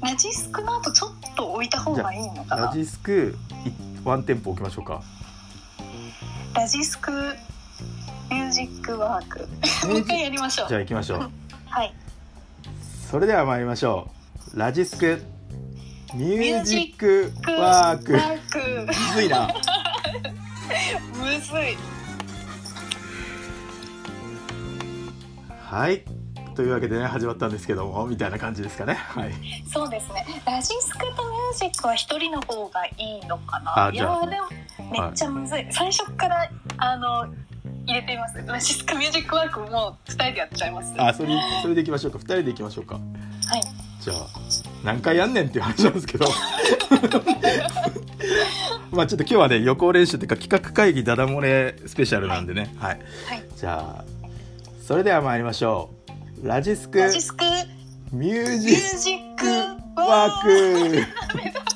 [0.02, 2.66] ラジスクの後ちょっと置いた方がいいのかな？
[2.66, 3.70] ラジスクい
[4.04, 5.02] ワンテンポ置きましょうか。
[6.54, 7.12] ラジスク
[8.30, 9.38] ミュージックワーク。
[9.86, 10.68] もう一回やりましょう。
[10.68, 11.30] じゃあ行きましょう。
[11.70, 11.94] はい。
[13.08, 14.10] それでは参りましょ
[14.54, 14.58] う。
[14.58, 15.22] ラジスク
[16.14, 18.12] ミュージックワーク。
[18.12, 18.18] む
[19.14, 19.48] ずいな
[21.14, 21.76] むずい
[25.48, 26.04] はい。
[26.54, 28.92] というわけでね始まったんですけどもみたいな感じですかね。
[28.92, 29.32] はい。
[29.72, 30.26] そうですね。
[30.44, 33.70] ラジスクとミュージックは一人の方がいいのかな。
[33.70, 34.48] いあじゃあやでも
[34.90, 37.26] めっちゃむずい、最初からあの
[37.86, 38.42] 入れてみます。
[38.46, 40.92] ラジスクミュージックワークも二人でやっちゃいます。
[40.92, 42.18] はあそれそれでいきましょうか。
[42.18, 42.96] 二人でいきましょうか。
[42.96, 44.26] いじゃあ
[44.82, 46.26] 何回やんねんっていう話なんですけど。
[48.90, 52.74] まあちょっと今日はね予行練習っていうか企画会議ダダ漏れスペシャルなんでね。
[52.78, 53.44] はい、はい。
[53.56, 54.04] じゃあ
[54.84, 55.90] それでは参りましょ
[56.42, 56.46] う。
[56.46, 56.98] ラジスク。
[56.98, 57.44] ラジスク。
[58.10, 58.74] ミュージ
[59.14, 59.46] ック
[59.96, 61.06] ワーク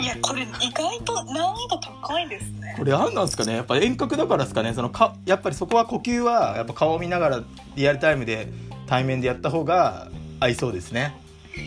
[0.00, 2.74] いやこれ意外と難易度高いですね。
[2.78, 3.54] これ何なんですかね？
[3.54, 4.72] やっぱ遠隔だからですかね？
[4.74, 7.42] そのかやっぱりそこは呼吸はやっぱ顔を見ながら
[7.76, 8.48] リアルタイムで
[8.86, 10.08] 対面でやった方が
[10.40, 11.14] 合いそうですね。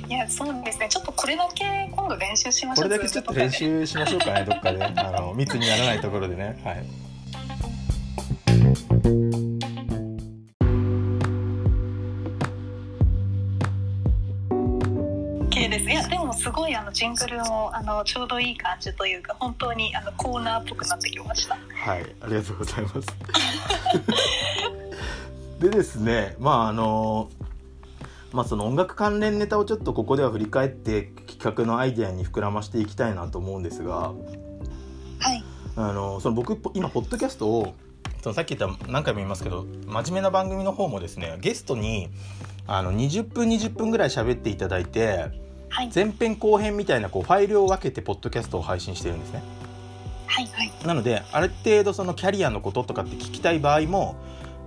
[0.07, 0.87] いやそうですね。
[0.89, 2.85] ちょっとこれだけ今度練習しましょう。
[2.85, 4.83] これだけちょっと練習しましょうかねどっかで。
[4.83, 6.59] あの密にならないところでね。
[6.63, 6.85] はい
[15.71, 15.89] です。
[15.89, 21.55] いやでもすごいあのジングルもあのちょうどいい感じというか本当にあのコーナーっぽくなってきました。
[21.55, 22.99] はい、ありがとうございます。
[25.59, 27.29] でですね、まああの、
[28.31, 34.13] まあその音楽関連ネタをちょっとここでは振り返って企画のアイデアに膨らましていきたいなと思うんですが、
[35.19, 35.43] はい。
[35.77, 37.73] あのその僕今ポッドキャストを
[38.21, 42.09] そのさっき言った何回も言いますけど真面目な番組の方もですねゲストに
[42.67, 45.40] あの20分20分ぐらい喋っていただいて
[45.71, 49.41] はい前編後編みたいなこうファイルを分けてポッドキャストを配信してるんですね。
[50.27, 54.15] はいはいなのである程度そのキャリアのこととかって聞きたい場合も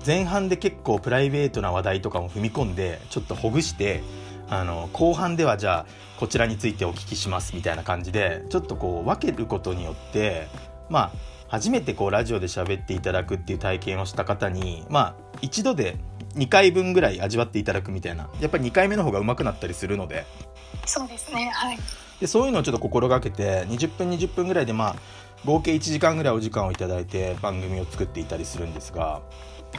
[0.05, 4.03] 前半で結構プライベートな話題とかも踏み込んでちょっとほぐして
[4.49, 5.87] あの後半ではじゃあ
[6.19, 10.49] こちらについてお聞きしますみたいな感じでちょっとこう分けることによって
[10.91, 11.13] まあ
[11.49, 15.97] 初めてこうラジオで喋っていただくっていう体験をした方にまあ一度で
[16.35, 20.27] 2回分ぐらい味わっていただくみたいなやっぱり2回目の方が上手くなったりするので
[20.87, 21.79] そうですねはい。
[22.21, 24.97] でそういうのをちょっと心がけて20分20分ぐらいでまあ
[25.45, 29.21] 合計1時間ぐらいお時間をいただいて番組を作っていたりするんですが、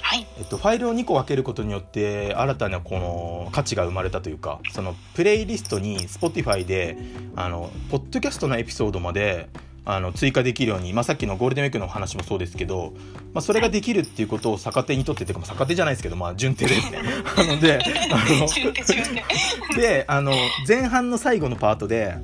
[0.02, 0.28] はい。
[0.38, 6.98] えっと、ファイルを2個分けることによって新たなこの価値が生まれたというかそのプレイリストに Spotify で
[7.36, 9.50] あのポッドキャストのエピソードまで
[9.86, 12.94] あの追加できるように、まあ、さっきのゴールデンウィークの話もそうですけど、
[13.34, 16.74] まあ、それができるっていうことを逆手にとってっていうかまあ逆手じゃないですけど、まあ、順手で。
[16.76, 17.02] すね。
[17.38, 17.80] なので
[18.12, 20.34] あのであの
[20.68, 22.16] 前半の最後のパートで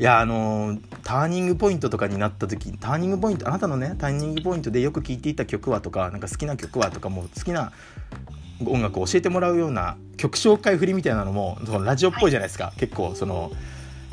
[0.00, 7.72] いやあのターニングポイントとかになった時ターニングポイントあなたのねターニングポイントでよく聴いていた曲はとかなんか好きな曲はとかもう好きな
[8.66, 13.50] 音楽を教えてもらうような曲紹介振りみたいなのもそのラジオっぽいじゃないですか、結構その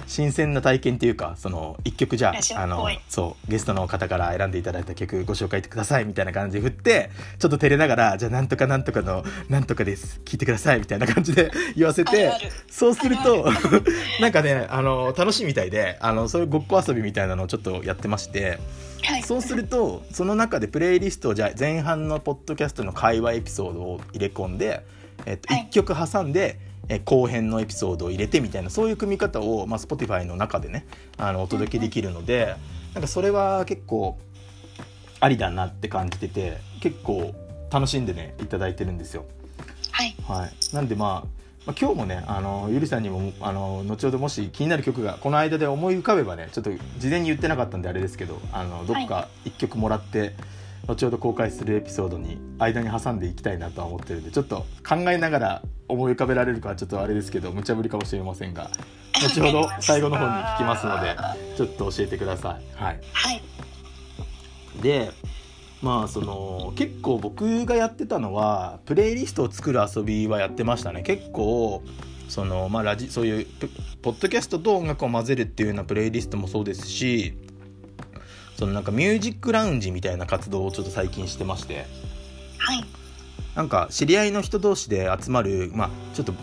[0.10, 12.32] 新鮮な体験っていうかその一曲じゃあのそうゲストの方から選んでいただいた曲ご紹介くださいみたいな感じで振ってちょっと照れながらじゃあなんとかなんとかのなんとかです聞いてくださいみたいな感じで 言わせて
[12.69, 13.48] そうすると
[14.19, 18.58] なんかねあの楽しいみたいであのそういうごっこ遊びみたいなのをちょっとやってまして
[19.04, 19.24] はい。
[19.24, 24.84] そうするとその中でプレイリストをじゃあ前半のポッドキャストの会話エピソードを入れ込んで、
[25.26, 25.67] えっと、はい。
[25.69, 30.86] 1曲挟んで、え後編のエピソードを入れてみたいなそういう組み方を、まあ、Spotify の中でね
[31.17, 32.56] あのお届けできるので
[32.93, 34.17] なんかそれは結構
[35.19, 37.34] ありだなって感じてて結構
[37.71, 39.25] 楽しんでねいただいてるんですよ。
[39.91, 40.15] はい。
[40.28, 41.28] はい、なんでまあ、
[41.67, 50.36] まあ、今日もねあのゆりさんにもあの後ほどもし気になる曲がこの間で思い浮かべばねちょっと事前に言ってなかったんであれですけどあのどっか1曲もらって、
[50.89, 58.71] 後ほど公開するエピソードに間に挟んでいきたいなとは思ってるんでちょっと考えながら思い浮かべられるかはちょっとあれですけど無茶ぶりかもしれませんが
[59.23, 61.15] 後ほど最後の方に聞きますので
[61.56, 62.75] ちょっと教えてください。
[62.75, 62.99] はい。
[63.13, 63.41] はい。
[64.82, 65.12] で
[65.82, 71.04] まあその結構僕がやってたのはプレイリストを作る遊びはやってましたね。
[71.04, 71.84] 結構
[72.30, 73.69] そのまあラジそういうプ
[74.02, 77.34] ポッドキャストと音楽を混ぜるっていうようなプレイリストもそうですし
[78.60, 81.86] そのなんかミュージックラウンジみたいな活動をちょっと最近してまして。
[82.58, 82.84] はい。
[83.56, 86.34] なんか知り合いの人同士で集まるまあちょっと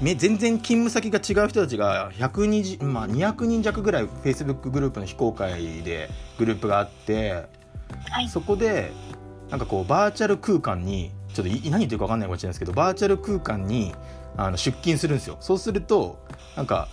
[0.00, 7.44] め全然勤務先が違う人たちが120、まあ、200人弱ぐらい Facebook グループの非公開でグループがあって
[8.10, 8.28] はい。
[8.28, 8.90] そこで
[9.48, 13.94] なんかこうバーチャル空間にちょっとい何言ってるか分かんないかもしれないですけどバーチャル空間に
[14.36, 15.36] あの出勤するんですよ。
[15.40, 16.18] そうすると
[16.56, 16.88] なんか、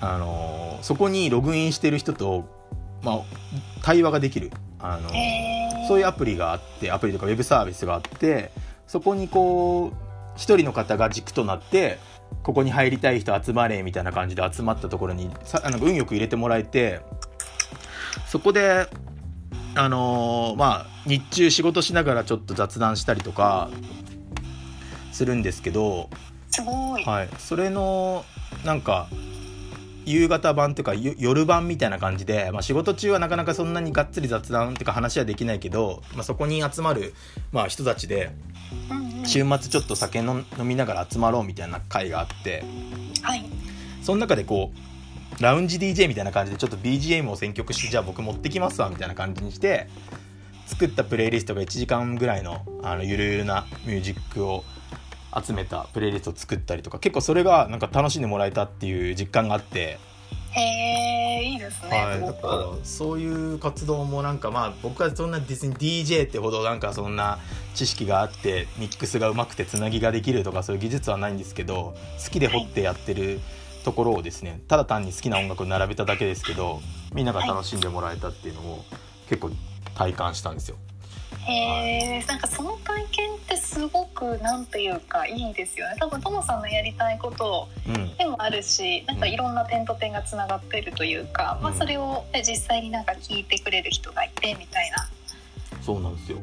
[0.00, 2.61] あのーそこにログインしてる人と、
[3.02, 3.20] まあ、
[3.82, 5.88] 対話ができる、あのーへー。
[5.88, 8.52] そういうアプリがあってアプリとかウェブサービスがあって
[8.86, 9.96] そこにこう
[10.36, 11.98] 一人の方が軸となって
[12.42, 17.00] ここに入りたい人集まれみたいな感じで集まったところにさあの運よく入れてもらえて
[18.26, 18.86] そこで
[19.74, 23.70] あのーまあ日中仕事しながらちょっと雑談したりとか
[25.10, 26.08] するんですけど、
[26.50, 27.04] すごい。
[27.04, 28.24] はい、それの
[28.64, 29.08] なんか
[30.04, 37.14] 夕方版とかよ夜版みたいな感じで、まあ、仕事中はなかなかそんなにがっつり雑談っていうか話はできないけど、まあ、そこに集まる、
[37.52, 38.30] まあ、人たちで
[39.24, 42.64] 週末ちょっと酒飲飲みながら集まろうみたいな会があって
[43.22, 43.44] はい。
[44.02, 49.88] その中でこうラウンジ DJ みたいな感じでちょっと BGM を選曲してじゃあ僕持ってきますわみたいな感じにして
[50.66, 54.64] 作ったプレイリストが1時間ぐらいのあのゆるゆるなミュージックを
[55.40, 59.98] 集めたプレイリストを作ったりとか結構それがなんか楽しんでもらえたっていう実感があって、
[60.52, 60.60] へ
[61.40, 67.38] えいいですね、はい、だからそういう活動もなんかまあ僕はそんな別に DJ ってほどなんかそんな
[67.74, 73.40] 知識があってミックスがうまくてつなぎができるとかそういう技術はないんですけど好きで掘ってやってる
[73.84, 76.80] ところをですねただ単に好きな音楽を並べただけですけど
[77.14, 78.84] みんなが楽しんでもらえたっていうのを
[79.28, 79.50] 結構
[79.94, 80.76] 体感したんですよ。
[81.44, 85.96] へえなんかその体験ってすごくなんていうかいいですよね。
[85.98, 88.16] 多分ともさんのやりたいことうん。
[88.16, 95.08] でもあるしなんかいろんな点と点がつながってるというか、まあ、うんそれをね実際になんか聞いてくれる人がいてみたいな。
[95.80, 96.38] そうなんですよ。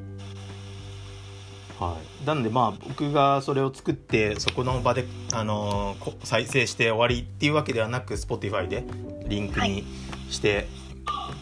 [1.80, 8.84] はい、なんでまあ僕がそれを作ってそこの場で、あのーこ再生して終わりっていうわけではなく Spotify で
[9.28, 9.86] リンクに
[10.30, 10.68] して、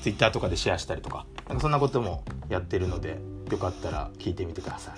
[0.03, 3.17] Twitter とかでシェアしたりとかなんかそんなこともやってるので
[3.51, 4.93] よかったら聞いてみてください。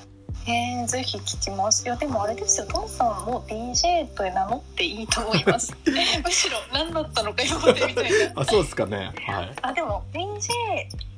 [0.51, 5.75] えー、ぜひ聞きますいやでもあれですよトンさんも DJ と名乗っていいと思います
[6.23, 9.11] むしろ何だったのか今までみたいなあそうですかね。
[9.27, 9.51] はい。
[9.61, 10.19] あでも DJ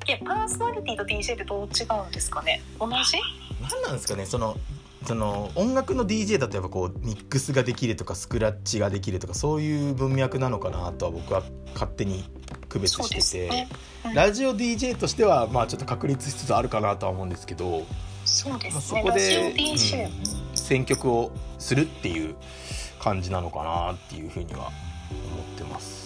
[0.07, 2.61] いやパーソナリティと DJ ってどう違うんですかね？
[2.79, 2.93] 同じ？
[3.61, 4.25] 何なんですかね？
[4.25, 4.57] その
[5.05, 12.23] その音楽の DJ だとやっぱこうミックスができるとかスクラッチができるとかそういう文脈なのかなとは僕は勝手に
[12.71, 13.67] 区別してて、すね、
[14.05, 17.85] うんラジオ DJ としてはまあちょっと確立しつつあるかなとは思うんですけど、
[18.25, 22.35] そうでまあ、すね、そこで、うん選曲をするっていう
[22.99, 26.00] 感じなのかなっていうふうには思ってます。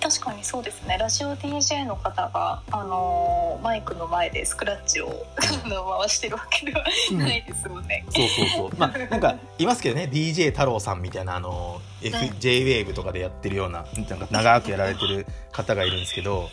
[0.00, 0.96] 確かにそうですね。
[0.98, 8.70] ラジオ DJ の方が、あのーマイクの前でスクラッチを 回してるわけではないですもんね、そうそうそう。
[8.78, 10.08] まあ なんかいますけどね。
[10.10, 16.48] DJ 太郎さんみたいなあの FJWAVE とかでやってるようななんか長くやられてる方がいるんですけど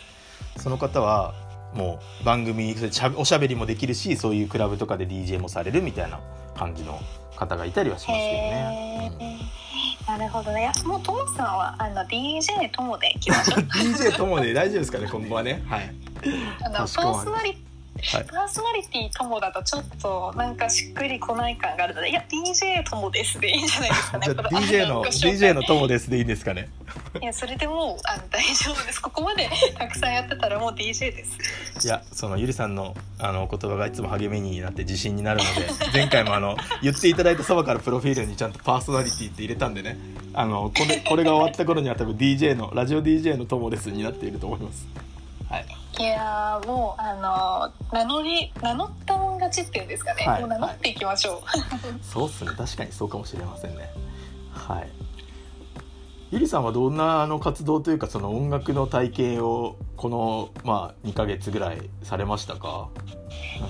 [0.56, 1.34] その方は
[1.76, 6.18] もう番組しゃおしゃべりもできるしそういうクラブとかで DJ もされるみたいな
[6.56, 6.98] 感じの
[7.36, 9.38] 方がいたりはしますけどね。
[10.08, 15.62] なるほどねもうトモさんはあの DJ ともで DJ ともで大丈夫ですかね今後はね。
[15.68, 15.94] はい。
[16.64, 17.65] あのパーソナリ
[18.02, 18.24] はい。
[18.24, 24.24] パーソナリティともだとちょっとなんかしっくりこない感があるのでいや DJ ともですでいいんじゃないですかね。
[24.26, 26.68] じゃあこの DJ の DJ のともですでいいんですかね。
[27.20, 29.00] いやそれでもうあの大丈夫です。
[29.00, 31.86] ここまでたくさんやってたらもう DJ です。
[31.86, 39.96] いやそのゆりさんのあのお言葉がいつも励みになって自信になるので 前回もあの言っていただいたそばからプロフィールにちゃんとパーソナリティって入れたんでね。
[40.34, 44.86] あのこれこれが終わった頃には多分 DJ のラジオ DJ のともですになっていると思います。
[45.48, 45.66] はい、
[45.98, 50.40] いやーもうあの名乗り名乗ったもん勝ちっていうんですかね、はい。
[50.40, 51.40] もう名乗っていきましょう、
[52.04, 52.50] そうっすね。
[52.56, 53.90] 確かにそうかもしれませんね。
[54.52, 54.88] はい。
[56.32, 62.88] ゆりさんはどんなあの活動というかその音楽の体験をこの、まあ、2ヶ月ぐらいされましたか？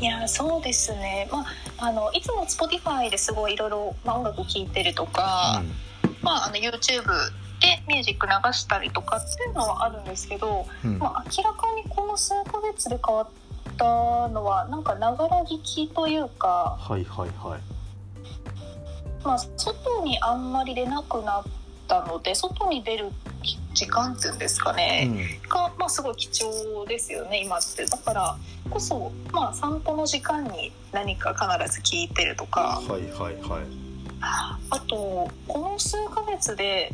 [0.01, 1.29] いやそうですね。
[1.31, 1.47] まあ
[1.79, 5.62] あのいつも Spotify ですごいいろいろまあ音楽聴いてるとか、
[6.22, 7.05] まあ、あの YouTube
[7.67, 10.99] でミュージック流したりとかっていうのはあるんですけど、うん。
[10.99, 13.29] まあ、明らかにこの数ヶ月で変わっ
[13.77, 13.85] た
[14.29, 17.61] のはなんかながら聞きというか、はいはいはい。
[19.25, 21.45] まあ、外にあんまり出なくなっ
[21.89, 23.11] たので外に出る
[23.75, 27.85] 時間っていうんですかね、が、まあ、すごい貴重ですよね今って。
[27.85, 28.37] だから
[28.71, 32.81] こそ、まあ、散歩の時間に何か必ず聞いてるとか。
[32.83, 33.62] うん、はいはいはい。
[34.71, 36.93] あとこの数ヶ月で、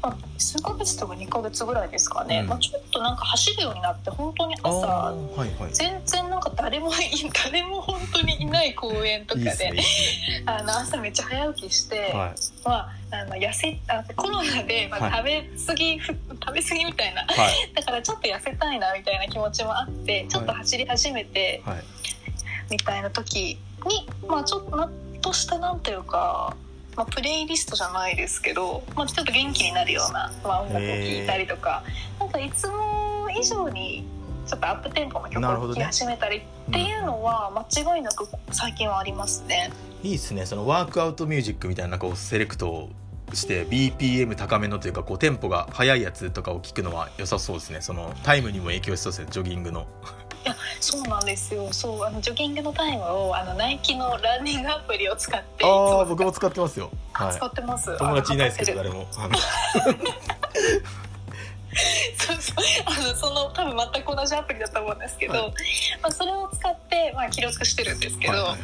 [0.00, 5.72] まあ、数ヶ月とか2ヶ月ぐらいですかね、うんまあ、ちょっとなんか走るようになって本当にあ朝あはいはい。
[5.72, 6.94] 全然なんか誰もい
[7.44, 9.84] 誰も本当にいない公園とかでね
[10.46, 12.34] あの朝めっちゃ早起きして、はい。
[12.64, 16.14] まあ、あの痩せあコロナで、まあ、食べ過ぎ、食
[16.52, 17.22] べ過ぎみたいな。
[17.22, 17.72] はい。
[17.74, 21.84] だからちょっと痩せたいなみたいな気持ちもあってちょっと走り始めてはい。
[22.70, 24.88] みたいな時に、まあちょっとな
[25.20, 26.56] としたなんていうか、
[26.98, 31.84] まあ、プレイリストじゃないですけど、まあ、ちょっと元気になるような、まあ、音楽を聴いたりとか
[32.18, 34.04] なんかいつも以上に
[34.44, 39.70] ちょっとアップテンポの曲を聴き始めたりっていうのは間違いなく最近はありますね。
[40.02, 40.46] いいっすね。
[40.46, 42.88] そのワークアウトミュージックみたいなこうセレクトを
[43.32, 47.80] して BPM 高めのというかこうテンポが速いやつとかを聞くのは良さそうですね。
[47.80, 49.28] そのタイムにも影響しそうですね。
[49.30, 49.86] ジョギングの
[50.80, 51.68] そうなんですよ。
[51.72, 56.00] そうあのジョギングのタイムをあのナイキのランニングアプリを使ってあも。
[56.00, 59.06] あ僕も使ってますよ、は使ってます、い、友達いないですけど誰も
[62.18, 62.56] そうそう。
[62.84, 65.40] あのその多分全く同じアプリだと思うんですけど、は
[66.02, 68.58] まあ、それを使って、まあ、記録してるんですけど、はいはいはい。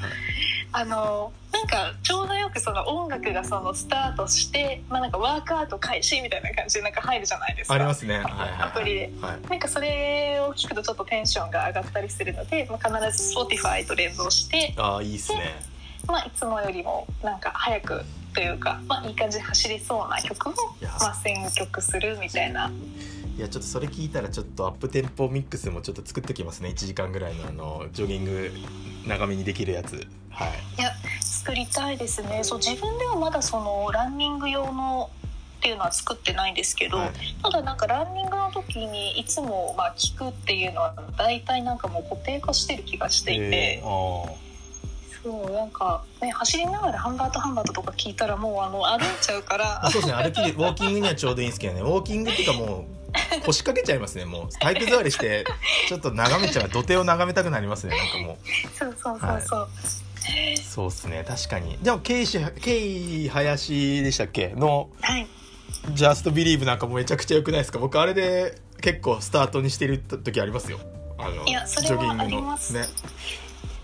[0.77, 7.75] あのなんかちょうどよくその音楽がそのスタートして、まあ、なんかワークアウト開始みたいな感じでなんか入るじゃないですか。
[7.75, 8.17] ありますね。
[8.17, 8.51] はいはいはい。
[8.63, 9.11] アプリで。
[9.21, 9.49] はい。
[9.49, 15.55] なんかそれを聞くとちょっとテンションが上がったりするので、まあ、必ず Spotify と連動して、ああいいっすね。
[16.09, 18.05] まあ、いつもよりもなんか早く
[18.35, 20.53] というか、まあ、いい感じで走りそうな曲を、
[21.01, 22.71] まあ、選曲するみたいな。
[23.37, 26.69] いやちょっとそれ聞いたらちょっとアップテンポミックスもちょっと作ってきますね。
[26.69, 28.51] 1時間ぐらいのあのジョギング
[29.09, 30.07] 長めにできるやつ。
[30.31, 30.81] はい。
[30.81, 32.45] いや作りたいですね。
[32.45, 35.11] そう自分ではまだそのランニング用の
[35.59, 37.11] っていうのは作ってないんですけど、はい。
[37.43, 44.45] ただなんかランニングの時にいつもまあ聞くっていうのは大体なんかもう固定化してる気がしていて、えー
[45.25, 49.91] あそうなんか、ね、走りながらハンバートハンバートとか聞いたらもうあの歩いちゃうから。
[49.91, 50.23] そうですね。
[50.23, 51.81] 歩きでウォーキングにはちょうどいいんですけどね。
[51.81, 52.87] ウォーキングっていうかも
[53.43, 54.25] う腰掛けちゃいますね。
[54.25, 55.45] もう体育座りして
[55.89, 57.97] ちょっと眺めちゃう土手を眺めたくなりますね。
[57.97, 58.39] なんかも
[58.79, 59.69] そうそうそうそう、
[60.55, 61.25] うそうですね。
[61.27, 61.79] 確かに。
[61.79, 64.49] でもケイシケイ林でしたっけ？
[64.57, 65.27] のはい
[65.95, 67.79] 「ジャストビリーブなんかもめちゃくちゃ良くないですか？
[67.79, 70.79] 僕あれで結構スタートにしてる時ありますよ。
[71.19, 72.73] あのいやそれはあります。
[72.75, 72.85] ね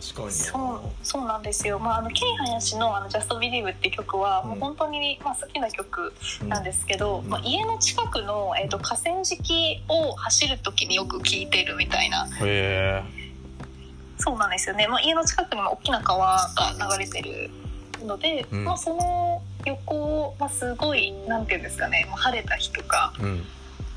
[0.01, 0.30] 確かに。
[0.32, 4.51] そうそうなんですよ、まあ、あのケイハヤシの「あの Just Believe」っていう曲は、うん。
[4.51, 6.14] もう本当に、まあ、好きな曲
[6.48, 7.28] なんですけど、うん。
[7.28, 12.26] まあ、家の近くの、えー、と河川敷を走る時によく聴いてるみたいな。
[12.40, 13.03] へ
[14.18, 17.51] そうなんですよね、まあ、家の近くにも大きな川が流れてる
[18.07, 18.64] ので、うん。
[18.64, 23.12] まあ、その横を、まあ、すごいなんていうんですかね、まあ、晴れた日とか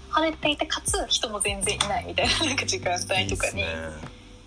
[0.10, 3.62] 晴れていてかつ人も全然いないみたいななんか時間帯とかに。
[3.62, 3.68] いい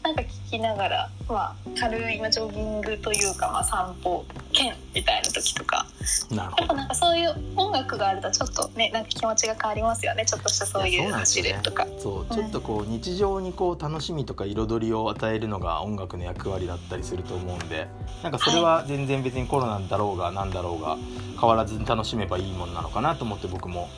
[0.07, 5.85] なんか聞きながら、まあ、軽いまあジョギングというか、まあ、散歩兼みたいな時とか。
[6.31, 10.25] やっぱなんかそういう音楽があるとちょっとねなんか気持ちが変わりますよね。
[10.25, 11.61] ちょっとしたそういういやそうなんですよね。
[11.99, 17.89] そうちょっとこう日常にこう楽しみとか彩りを与えるのが音楽の役割だったりすると思うんで
[18.23, 20.97] なんかそれは全然別にコロナだろうがなんだろうが
[21.41, 23.89] 変わらずに楽しめばいいもんなのかなと思って僕も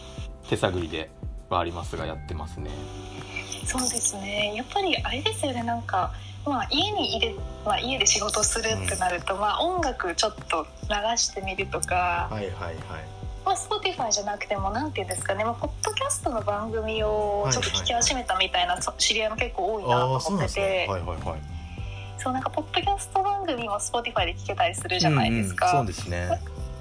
[0.48, 1.10] 手探りで
[1.50, 2.70] はありますがやってますね。
[3.68, 6.10] そうですねやっぱりあれですよねなんか、
[6.46, 12.74] まあ、家にいる、まあ、家で仕事するってなると、まあ、音楽ちょっと流してみるとか、はいはいはい。
[13.44, 20.86] まあ、Spotify じゃなくてもなんていうんですかね、まあ、ポッドキャストの番組をちょっと聞き始めたみたいなそ知り合いも結構多いなと思っててなんですね。
[20.88, 21.40] はいはいはい。
[22.16, 26.28] そうなんかポッドキャスト番組も Spotify で聞けたりするじゃないですか、うんうん、そうですね。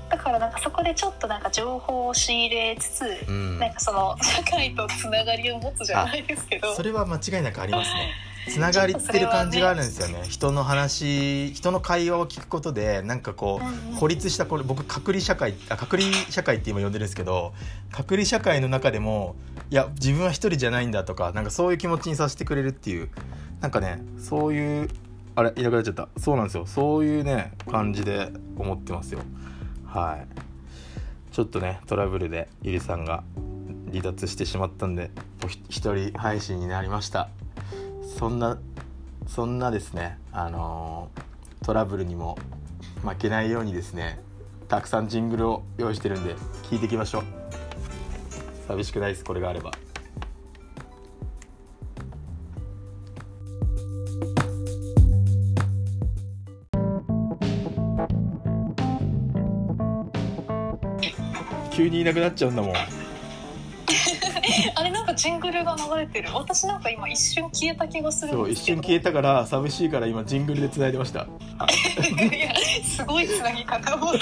[0.10, 8.14] だからなんかそこでちょっとなんか情報を仕入れつつ、うんなんかその 社会とつながりを持つじゃないですけどそれは間違いなくありますね。
[8.48, 10.22] つながりってる感じがあるんですよね。
[10.24, 17.54] 人の話、人の会話を聞くことで、なんかこう孤立したこれ僕隔離社会あ隔離社会って今呼んでるんですけど、
[17.92, 19.36] 隔離社会の中でも
[19.70, 23.10] いや自分は一人じゃないんだとか、なんかそういう気持ちにさせてくれるっていう、
[23.60, 24.90] なんかねそういう
[25.36, 26.08] あれいなくなっちゃった。
[26.18, 26.66] そうなんですよ。
[26.66, 29.20] そういうね感じで思ってますよ。
[29.88, 31.34] はい。
[31.34, 33.24] ちょっとねトラブルでゆりさんが
[33.92, 35.12] 離脱してしまったんで
[35.70, 37.30] 一人配信になりました。
[38.18, 38.58] そんな
[39.28, 41.28] そんなですねあのー
[41.66, 42.38] トラブルにも
[43.04, 44.20] 負けないようにですね
[44.70, 47.24] たくさんジングルを用意してるんで聞いていきましょう。
[48.68, 49.72] 寂しくないですこれがあれば。
[61.78, 62.74] 急にいなくなっちゃうんだもん。
[64.88, 66.30] れなんかジングルが流れてる。
[66.34, 71.22] 私なんか今一瞬消えた気がするそう一瞬消えたから寂しいから今ジングルで繋いでました。
[71.22, 74.14] いやすごいつなぎ方を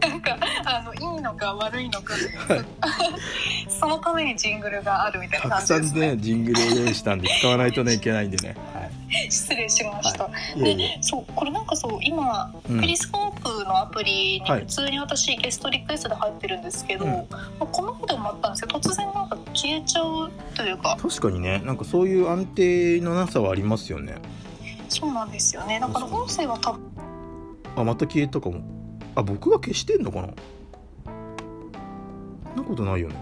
[0.00, 2.14] なんかあのいいのか悪いのか。
[3.68, 6.16] そのためにジングルがあるみたいなたくさん感じですね。
[6.16, 9.30] ねジングルを用意したんで使わないとねいけないんでね、はい。
[9.30, 10.28] 失礼しました、い。
[10.56, 10.74] えいえ。
[10.76, 12.80] でそうこれなんかそう今、うん。
[12.80, 14.60] ペリスコープのアプリにはい。
[14.60, 17.10] 普通に私ゲストリクエストで入ってるんですけど、うん。
[17.10, 17.26] ま
[17.60, 19.99] あこのでもあったんですけど突然なんか消えちゃう
[20.54, 20.96] というか。
[21.00, 21.62] 確かにね。
[21.64, 24.16] なんかそういう安定のなさはありますよね。
[24.88, 25.78] そうなんですよね。
[25.80, 26.82] だから音声は多分。
[27.76, 28.60] あまた消えたかも。
[29.14, 30.28] あ僕が消してんのかな？
[32.54, 33.14] そんなことないよね。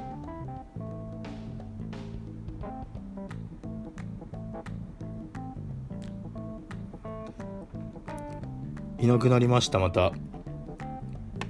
[9.01, 10.13] いなくなりましたまた。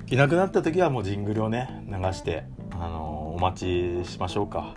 [0.09, 4.75] いなくなった時はもうジングルをね流して、あのーお待ちしましょうか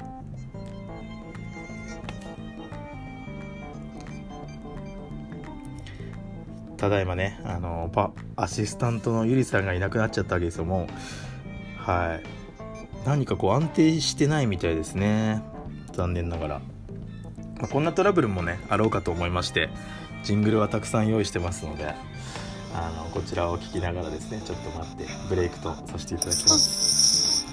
[6.82, 11.80] ただいまねあのパアシスタントのゆりさんがいなくなっちゃったわけですよもう。
[11.80, 12.24] はい。
[13.06, 15.44] 何かこう安定してないみたいですね。
[15.92, 16.62] 残念ながら、
[17.60, 19.70] まあこんなトラブルもねあろうかと思いまして
[20.24, 21.94] ジングルはたくさん用意してますので
[22.74, 27.46] あのこちらを聞きながらですねちょっと待ってブレイクとさせていただきます。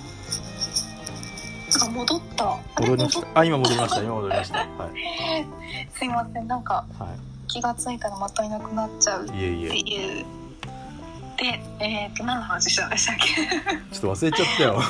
[1.82, 2.58] あ戻った。
[2.80, 3.28] 戻りました。
[3.34, 4.02] あ今戻りました。
[4.02, 4.58] 今戻りました。
[4.58, 5.46] はい、
[5.92, 6.86] すいませんなんか。
[6.98, 7.14] は
[7.48, 9.70] 気がついたらまたいなくなっちゃうっい、いえいえ。
[9.70, 10.24] ていう。
[11.36, 13.24] でえっ、と何の話したんでしたっけ？
[13.94, 14.82] ちょっと忘れちゃったよ。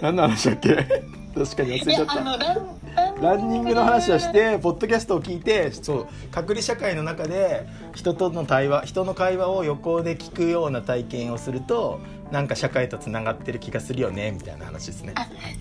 [0.02, 1.02] 何の話だっけ？
[1.34, 3.20] 確かに忘れちゃった。
[3.20, 12.00] ランニングの話をしてポッドキャストを聞いてそう隔離社会の中で人との対話人の会話を横で聞くような体験をすると
[12.32, 15.14] なんか社会とつながってる気がするよねみたいな話ですね。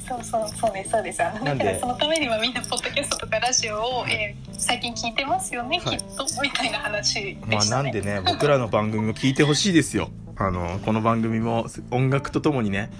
[0.07, 1.20] そうそうそうですそうです。
[1.20, 1.80] なんで？
[1.80, 5.97] そのためにはみんなポッドキャストとかラジオを、えー最近聞いてますよね、はい。
[5.97, 10.09] きっとみたいな話でまあなんでね僕らの番組も聞いてほしいですよ。
[10.36, 12.91] あのこの番組も音楽とともにね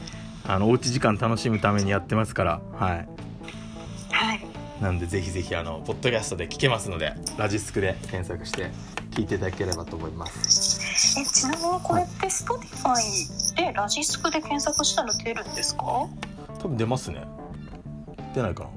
[0.51, 3.07] あのおうち時間楽しむためにやってますからはい。
[4.11, 4.45] はい
[4.81, 8.71] なんでぜひぜひあのポッドキャストで聞けますのでラジスクで検索して
[9.11, 11.19] 聞いていただければと思います。
[11.19, 15.83] えちなみにこれって Spotify でラジスクで検索したら出るんですか？
[16.59, 17.23] 多分出ますね
[18.33, 18.69] 出ないかな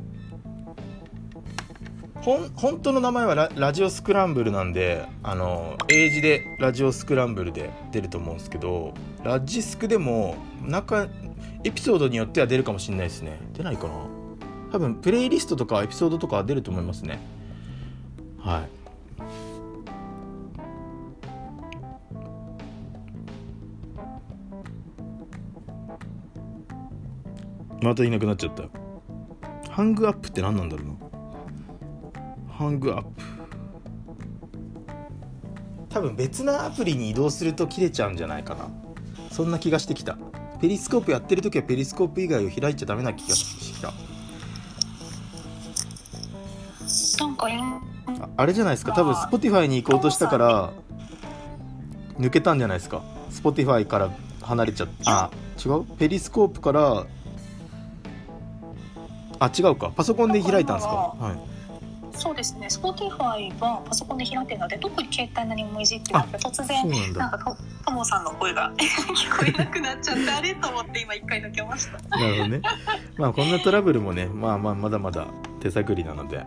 [2.22, 8.92] ほん本当の名前はララジオスクランブルなんであの英字でラジオスクランブルで出ると思うんですけど
[9.24, 11.08] ラジスクでも中
[11.64, 13.38] エピソードによっては出るかもしれないですね。
[13.52, 13.94] 出ないかな？
[14.72, 17.20] 多分プレイリストとかエピソードとかは出ると思いますね。
[18.38, 18.68] はい。
[27.84, 28.64] またいなくなっちゃった。
[29.70, 30.94] ハングアップって何なんだろうな？
[32.52, 33.22] ハングアップ。
[35.88, 38.68] 多分別なアプリに移動すると切れちゃうんじゃないかな。
[39.30, 40.16] そんな気がしてきた。
[40.62, 43.92] ペリスコープやってる時はペリスコープ以外を開いちゃダメな気がした
[48.06, 50.72] ああれじゃないですか多分あ Spotify に行こうとしたから
[52.20, 54.10] 抜けたんじゃないですか Spotify から
[54.40, 55.30] 離れちゃったあ
[55.64, 57.06] 違うペリスコープから
[59.40, 61.51] あ違うかパソコンで開いたんですかはい
[62.14, 62.66] そうですね。
[62.68, 70.54] Spotify はパソコンで開いてるので特に携帯何もいじってなくて突然なんかとともさんの声が 聞こえなくなっちゃってあれ？
[70.54, 72.16] と思って今一回抜けました。
[72.16, 72.60] なるほどね。
[73.16, 75.26] まあこんなトラブルもねまあまあまだまだ
[75.60, 76.44] 手探りなので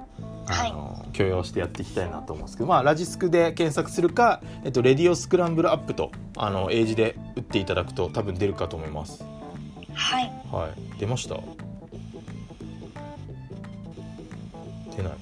[0.47, 9.23] あの、許容してやっていきたいなと思うんですけどまあラジスクで検索するか、えっと、レディオスクランブルアップとあの英字で打っていただくと多分出るかと思います。
[9.93, 10.31] はい。
[10.51, 10.99] はい。
[10.99, 11.35] 出ました？
[14.95, 15.13] 出ない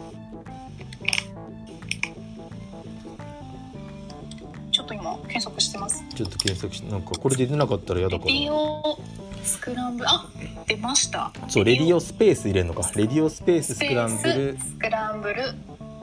[4.84, 6.04] ょっと今検索してます。
[6.14, 9.00] ちょっと検索してなんかこれで出なかったら嫌だレディからオ
[9.44, 10.30] スクランブルあ
[10.68, 11.32] 出ました。
[11.48, 12.92] そうレディオスペース入れるのか。
[12.96, 15.44] レディオスペーススクランブルスクランブル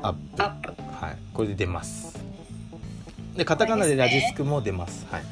[0.03, 0.43] アップ。
[0.43, 0.73] アップ。
[1.05, 1.19] はい。
[1.35, 2.19] これで出ます。
[3.37, 5.07] でカタカナでラジスクも出ます。
[5.11, 5.23] はい。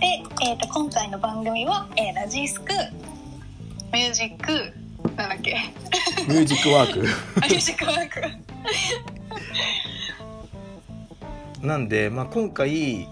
[0.00, 2.72] で、えー、と今回の番組は、えーラジスク
[3.92, 4.52] ミュージック
[5.16, 5.56] なんだっけ。
[6.28, 7.04] ミュージックワーク。
[7.40, 8.44] あ ミュージックワーク
[11.64, 13.08] なんで、まあ、今回、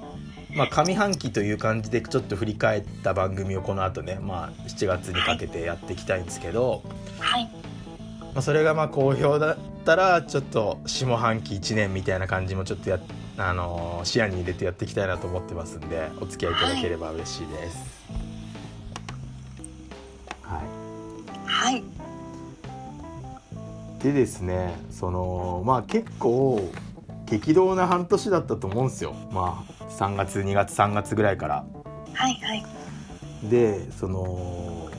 [0.54, 6.82] まあ、上半期という感じでちょっと振り返った番組をこの後ね、まあ、7月にかけてやっていきたいんですけど、
[7.18, 7.50] はい。
[8.34, 12.98] まあ、それがまあ好評だったらちょっと下半期1年みたいな感じもちょっとや、
[13.38, 18.02] あのー視野に入れてやっていきたいなと思ってますんでお付き合いいただければ嬉しいです。
[20.42, 20.62] はい。
[21.46, 21.82] はい。
[24.02, 26.72] でですねそのまあ結構
[27.32, 29.14] 激動な半年だったと思うんですよ。
[29.30, 31.64] まあ3月2月3月ぐらいから。
[32.12, 32.64] はいはい。
[33.48, 34.90] でその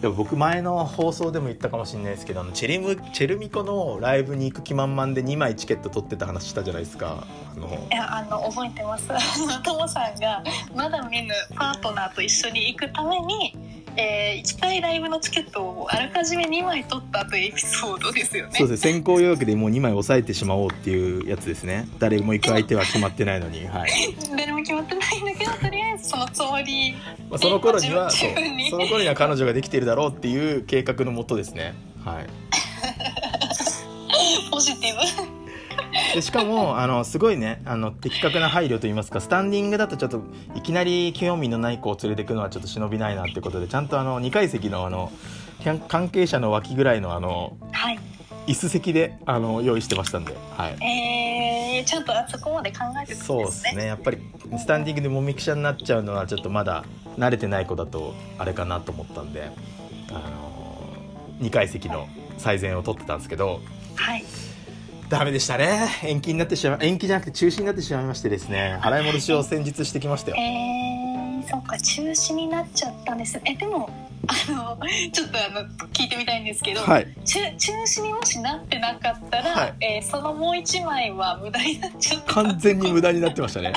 [0.00, 7.26] でも僕前の放送でも言ったかもしれないですけどあのチェリムチェルミコのライブに行く気満々で2枚チケット取ってた話したじゃないですか。
[7.54, 9.06] あのいやあの覚えてます。
[9.62, 10.42] ともさんが
[10.74, 13.54] まだ見ぬパートナーと一緒に行くために、
[13.96, 18.52] えー行きたいライブのチケットをあらかじめ2枚取ったというエピソードですよね。
[18.54, 18.86] そうです。
[18.86, 21.88] ね先行予約でもう2枚押さえてしまおうっていうやつですね。
[21.98, 23.66] 誰も行く相手は決まってないのに。
[23.66, 23.90] はい、
[24.36, 26.94] 誰も決まってないんだけどとりあえずそのつもり
[27.30, 28.26] まあ、その頃にはそ
[28.70, 31.74] その頃には彼女ができてるだろうっていう計画のもとですね。
[32.04, 32.26] はい。
[34.50, 35.37] ポジティブ
[36.14, 40.22] でしかもあのすごいねあの的確な配慮といいますかスタンディングだとちょっと
[40.54, 45.10] いきなり興味のない子を連れてくのはちょっと忍びないなってことでちゃんとあの2階席のあの
[45.88, 47.98] 関係者の脇ぐらいのあのはい。
[48.46, 53.82] 椅子席であの用意してましたんで、はい、えー、ちゃんとあそこまで考えてたんそうですね。
[53.82, 54.18] ねやっぱり
[54.56, 56.86] スタンディングでもみくちゃになっちゃうのはちょっとまだ
[57.18, 59.50] 慣れてない子だとあれかなと思ったんで
[60.08, 60.78] あの
[61.40, 62.08] 2階席の
[62.38, 63.60] 最善を取ってたんですけど
[63.96, 64.24] はい
[65.08, 65.88] ダメでしたね。
[66.02, 68.78] 延期になってしまう延期じゃなくて中止になってしまいましてですね。
[68.82, 70.36] 払い戻しを先日してきましたよ。
[70.36, 73.40] えー、そっか中止になっちゃったんです。
[73.46, 73.88] えでも
[74.26, 74.78] あの
[75.10, 77.06] ちょっとあの聞いてみたいんですけど、はい。
[77.24, 79.74] 中中止にもしなってなかったら、はい。
[79.80, 82.34] えーそのもう一枚は無駄になっちゃった。
[82.34, 83.72] 完全に無駄になってましたね。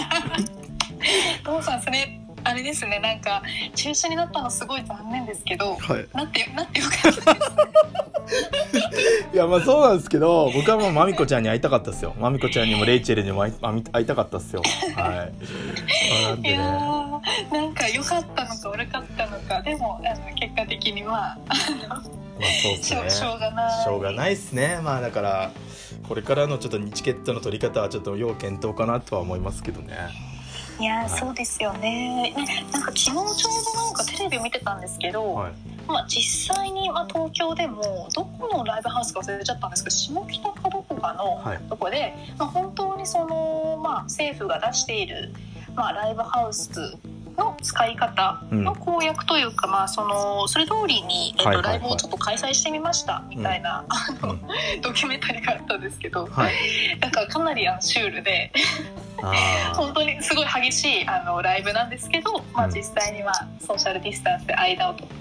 [1.45, 2.99] 父さんそれあれですね。
[2.99, 3.41] なんか
[3.73, 6.05] 中止になったのすごい残念ですけどはい。
[6.13, 8.11] なってなってよかったです
[9.34, 12.15] いやまあそうなんですけど僕はもうまみこちゃんに会いたかったですよ。
[12.19, 14.61] まみこちゃんにもレイチェルにも会いたかったですよ。
[14.95, 15.34] はい。
[16.23, 19.61] まあなんいやでねーなんか良かったのか悪かったのか。
[19.61, 22.01] でもあの結果的にはまあ
[22.61, 23.09] そうっすね。
[23.09, 23.84] しょうがない。
[23.84, 24.79] しょうがないっすね。
[24.84, 25.51] まあだから
[26.07, 29.95] これからのちょっとチケットの取り方はちょっと要検討かなとは思いますけどね。
[30.79, 32.34] いやー、はいそうですよね。
[32.36, 35.53] ねなんか昨日ちょうどなんかテレビを見てたんですけど、はい
[35.88, 41.59] まあ、実際に、まあ、東京でもどこのライブハウスか忘れちゃったんですけど下北かどこかのはい。
[41.69, 45.34] とこで、まあ、本当にその、まあ、政府が出している、
[45.75, 46.97] まあ、ライブハウス
[47.38, 51.79] の使い方の公約というか、まあ、そのそれ通りに、えっとはいはいはい。
[51.79, 54.41] ライブをちょっと開催してみましたみたいな、あのうん。
[54.82, 56.53] ドキュメンタリーがあったんですけど、はい。
[56.99, 58.51] なんかかなりあのシュールで
[59.21, 62.71] あ 本当にすごい激しいあのライブなんですけど、まあ、うん。
[62.71, 65.20] 実際にはソーシャルディスタンスで間を取って、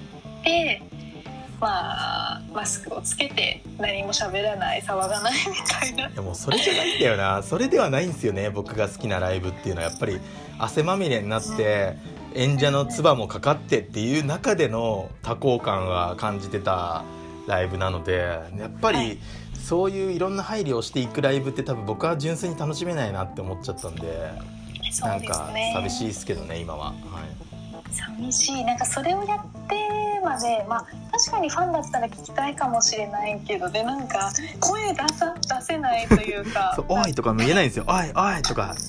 [1.60, 6.08] まあ、マスクをつけて何も喋らない騒がないみたいな。
[6.08, 7.42] ーいやもうそれじゃないんだよな。
[7.42, 9.88] それではないんですよね僕が好きなライブっていうのは。
[9.88, 10.18] やっぱり
[10.58, 11.96] 汗まみれになって
[12.34, 17.04] 演者の唾もかかってっていう中での多幸感は感じてた
[17.46, 19.20] ライブなのでやっぱはり
[19.54, 24.32] そういういろんな配慮をしていくライブって多分僕は純粋に楽しめないなって思っちゃったんで
[24.92, 25.72] そなんですね。
[25.74, 27.49] 寂しいですけどね今は、はい、
[27.92, 28.64] 寂しい。
[28.64, 34.30] なんかそれをやってまでまあ確かにファンだったら聞きたいかもしれないけどでなんか
[34.60, 38.74] 声出さ出せないというか そう「おい!」とかも言えないんですよ「おいおい!」とか。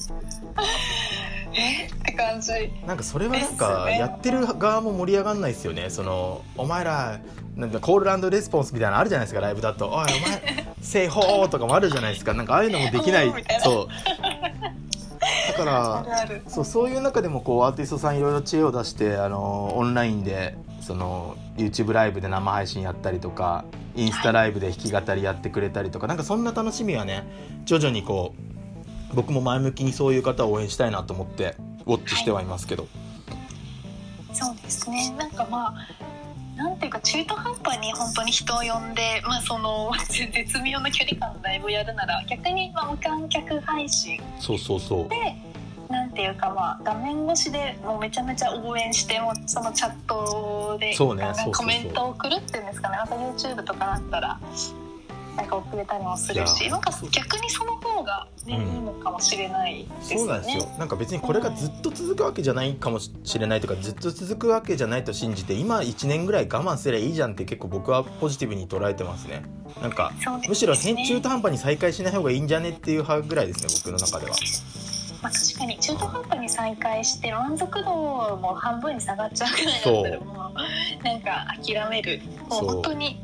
[1.54, 1.86] え？
[1.86, 2.52] って感じ。
[2.86, 5.90] なんかそれはなんかねやってる側も盛り上がんないですよね。
[5.90, 7.20] そのお前ら
[7.56, 12.34] なんかコールレスポンスみたいなのあるじゃないですかライブだと「おいお前 せいほー」とかもあるじゃないですか。
[12.34, 13.34] なんかああいうのもできない。
[13.64, 13.88] そう
[15.48, 23.66] だかあらそうそういう中でもこうアーティストさんいろいろ知恵を出してあのオンラインでその YouTube ライブで生配信やったりとか
[23.96, 27.24] インスタライブで弾き語りやってくれたりとかなんかそんな楽しみはね
[27.66, 28.34] 徐々にこ
[29.12, 31.56] う僕も前向きにそういう方を応援したいなと思って
[31.86, 32.88] ウォッチしてはいますけど、
[34.32, 35.14] そうですね。
[35.18, 35.74] なんかまあ
[36.56, 45.10] なんていうか中途半端に本当に人を呼んで、まあ、その絶妙な距離感のライブをやるなら逆にまあ無観客配信そうそうそう。
[45.10, 45.36] で
[45.90, 52.98] なんていうかまあ画面越しでもうめちゃめちゃ応援してもそのチャットでそうねコメントを送るっていうんですかね。
[52.98, 54.40] あと YouTube とかだったら
[55.36, 60.26] なんか遅れたりもするしなんか逆にその方が、ねうんいいのかもしれないですよね。
[60.26, 60.66] そうなんですよ。
[60.78, 69.44] なんか別にこれがずっと続くわけじゃないかもしれないとかずっと続くわけじゃないと信じて今1年ぐらい我慢すればいいじゃんって結構僕はポジティブに捉えてますね。
[69.82, 70.48] なんかね。
[70.48, 74.36] むしろ変中途半端に再開しない方がいいんじゃねっていう派ぐらいですね僕の中では。
[75.22, 77.86] まあ、確かに中途半端に再開して満足度
[78.42, 80.52] も半分に下がっちゃうくらいだったらも
[81.02, 82.22] うなんか諦める。
[82.50, 83.20] もう本当に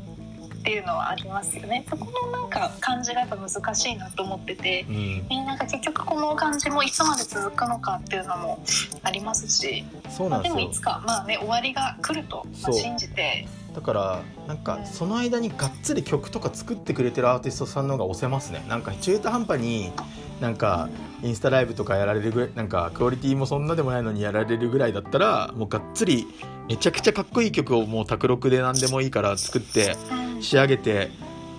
[0.58, 1.84] っていうのはありますよね。
[1.88, 5.28] そこのなんか感じがやっぱ難しいなと思ってて、うん。
[5.28, 8.62] ね、なんか結局この感じもいつまで続くのかっていうのも
[9.02, 13.46] ありますし、そうまあ、でもいつかまあね終わりが来ると、信じて
[13.78, 18.64] だからなんかその間にがっつり曲とか作ってくれてるアーティストさんの方が押せますね。
[18.68, 19.92] なんか中途半端に
[20.40, 20.88] なんか
[21.22, 26.26] インスタライブとかやられるぐらいなんかクオリティもそんなでもないのにやられるぐらいだったらもうがっつり
[26.66, 31.12] めちゃくちゃかっこいい曲をもう卓録で何でもいいから作ってうん仕上げて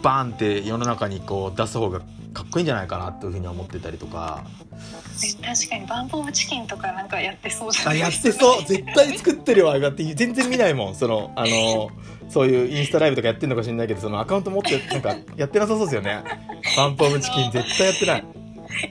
[0.03, 2.01] バーンって世の中にこう出す方が
[2.34, 4.43] かっこいいんじゃないかなというふうに思ってたりとか。
[4.43, 4.68] ね
[5.41, 8.65] 確かにバンプ・オブ・チキンとかなんかやってそうじゃなあやっいですか、てそう。
[8.65, 10.03] 絶対作ってるわだって。
[10.13, 10.95] 全然見ないもん。
[10.95, 11.89] そのあの
[12.30, 16.24] そういうインスタライブとかやってんのか知んないけどそのアカウント持ってなんかやってなさそうですよね。
[16.78, 18.38] バンプオブチキン絶対やってない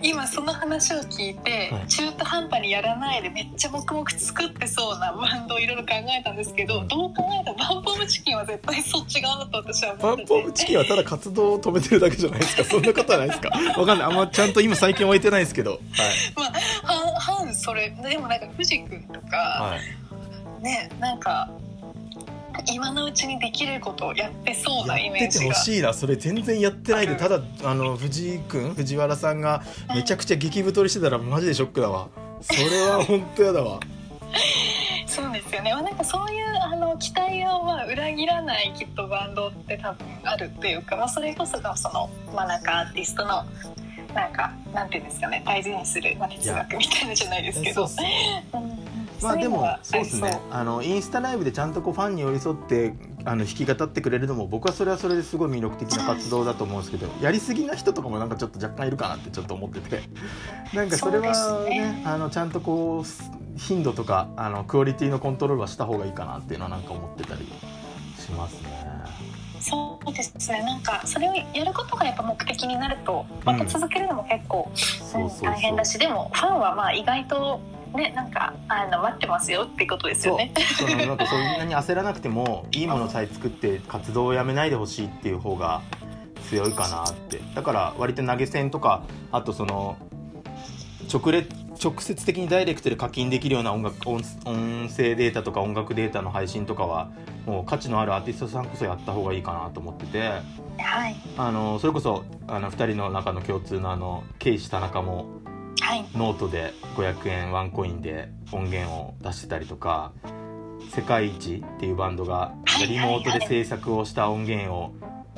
[0.03, 1.89] 今その話を聞いて、はい。
[1.89, 10.29] 中途半端にやらないでめっちゃ黙々作ってそうなバンドをいろいろ考えたんですけど、うんどう考えてもバンプ・オブ・チキンは絶対そっち側だと私はバン思ってて。
[10.29, 12.65] プオブチキンはただ活動を止めてるだけじゃないですか。
[12.67, 13.51] そんなことはないですか。
[13.77, 14.07] わかんない。
[14.07, 15.73] あんまちゃんと今最近置いてないですけど。
[15.73, 15.81] はい。
[16.35, 16.53] まあ
[16.85, 19.77] 半半それでもなんか藤君とか、は
[20.61, 20.63] い。
[20.63, 21.49] ねなんか
[22.67, 25.55] 今のうちにできることをやってそうなイやっててメージが。
[25.55, 25.95] ほしいな。
[25.95, 27.17] それ全然やってないで。
[27.17, 29.63] ただあの藤井君藤原さんが
[29.95, 32.09] めちゃくちゃ激太りしてたらマジでショックだわ。
[32.41, 33.81] それは本当やだわ。
[35.07, 43.45] そうですよね、まあ、なんかそういうあの期待をまあ裏切らないきっとバンドって多分あるっていうか、まあ、それこそがその、まあ、なんかアーティストの
[44.15, 47.89] なんかなんていうんですかね大事にする、まあ、哲学みたいなじゃないですけど
[49.23, 50.03] まあでもそう。
[50.03, 50.41] ですね。
[50.51, 52.95] あのインスタライブでちゃんとこうファンに寄り添って
[53.25, 60.03] あの弾き語ってくれるのも僕はそれはそれですごい魅力的な活動だと思うんですけどやりすぎな人とかもなんかちょっと若干いるかなってちょっと思ってて。
[60.75, 62.03] なんかそれはねね。
[62.05, 67.47] あのちゃんとこう頻度とかあのクオリティのコントロールはした方がいいかなっていうのはなんか思ってたり
[68.19, 68.98] しますね。
[69.69, 70.63] そうですね。
[70.63, 74.71] なんかそれをやることがやっぱ目的になるとまた続けるのも結構、
[75.43, 77.61] 大変だしでもファンはまあ意外と
[77.95, 80.53] ねなんかあの待ってますよってことですよね。
[80.79, 85.83] そのなんかそんなに焦らなくてもいいものさえ作って活動をやめないでほしいっていう方が
[86.49, 87.41] 強いかなって。
[87.55, 89.03] だから割と投げ銭とか
[89.33, 89.97] あとその
[91.13, 91.49] 直列
[91.83, 97.11] 直接的にダイレクトで課金できるような音楽音音声データとか音楽データの配信とかは
[97.47, 100.29] もう価値のあるアーティストさんこそやった方がいいかなと思ってて
[100.79, 101.17] はい。
[101.37, 105.27] あのそれこそあの2人の中の共通のあのケイシ田中も
[105.81, 106.05] はい。
[106.15, 110.13] ノートで500円ワンコインで音源を出してたりとか
[110.91, 114.93] セカイイチっていうバンドがはいリモートで制作をした音源を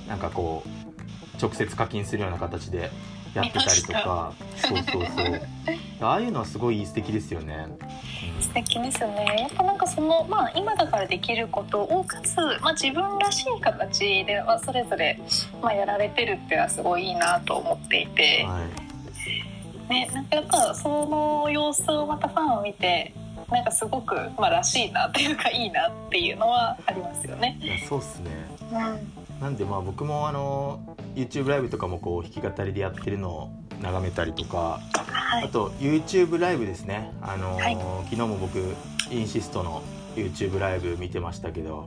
[0.09, 2.91] なんかこう直接課金するような形で
[3.35, 4.33] やってたりとか。
[4.57, 5.41] そうそうそう。
[6.01, 7.67] ああいうのはすごい素敵ですよね。
[8.41, 9.37] 素敵ですね。
[9.39, 15.21] やっぱなんかそのまあ今だからできることをかつ、まあ、自分らしい形で、まあ、それぞれ、
[15.61, 18.61] まあ、やられてるっていうのはすごいいいなと思っていて、は
[19.89, 19.93] い。
[19.93, 23.13] ね、なんかやっぱその様子をまたファンを見て
[23.51, 27.59] なんかすごく、まあ、らしいなっていうかいいなっていうのはありますよね。
[27.61, 28.31] いやそうっすね。
[28.73, 34.81] うんなんでまあ僕もあの YouTube ライブとかもこう弾き語りでやってるのを眺めたりとか
[35.31, 37.77] はい、あと YouTube ライブですね、あのーはい。
[38.11, 38.59] 昨日も僕
[39.11, 39.83] インシストの
[40.17, 41.87] YouTube ライブ見てましたけど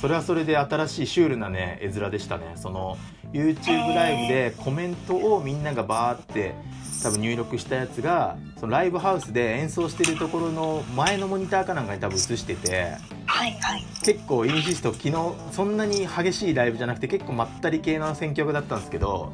[0.00, 2.52] それはそれで新しいシュールなね絵面でしたね。
[2.56, 2.96] その
[3.32, 6.54] YouTube ライブでコメントをみんながバーって
[7.02, 12.96] 多分入力したやつがそのライブハウスで演奏してるところの前のモニターかなんかに多分映してて
[13.26, 13.84] はいはい。
[14.04, 19.32] 結構インシスト昨日そんなに激しいライブじゃなくて結構まったり系の選曲だったんですけど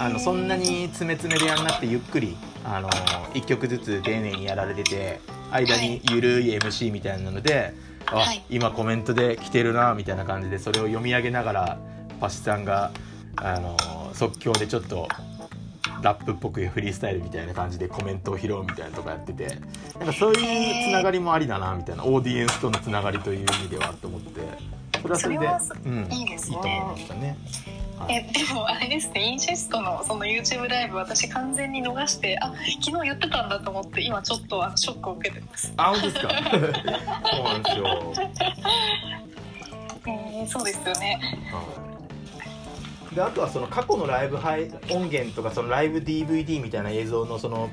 [0.00, 2.88] あのそんなに詰め詰めでやんなくてゆっくりあの
[3.34, 5.20] 1曲ずつ丁寧にやられてて
[5.50, 7.72] 間にゆるい MC みたいなので、
[8.06, 8.44] あはい。
[8.50, 11.78] 今コメントで来てるなみたいな感じでそれを読み上げながら
[12.20, 12.90] パシさんが
[13.36, 13.76] あの
[14.14, 15.08] 即興でちょっと
[16.02, 19.58] ラップっぽくフリースタイルみたいな感じでコメントを拾うみたいなとかやってて
[19.98, 24.78] なんかそういうつながりもありだなみたいなオーディエンスとのつながりという意味ではと思って。
[25.00, 26.56] それはそれでうん、いいですね。
[26.56, 27.36] いいと思いましたね。
[27.98, 35.72] はいえでもあれですねインシストのその YouTube ライブ私完全に逃してあ昨日言ってたんだと思って今ちょっとあのショックを受けてます。
[35.76, 36.28] あ、本当ですか？
[37.32, 38.12] そうなんですよ。
[40.06, 41.20] えー、そうですよね。
[41.52, 41.88] はい
[43.14, 47.70] であとはその過去のライブ配音源とかそのライブ DVD みたいな映像のその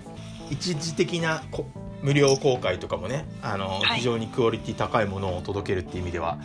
[0.49, 1.65] 一時的なこ
[2.01, 6.37] 無料公開とかもねあの、はい非常にクオリティ高いものを届けるっていう意味では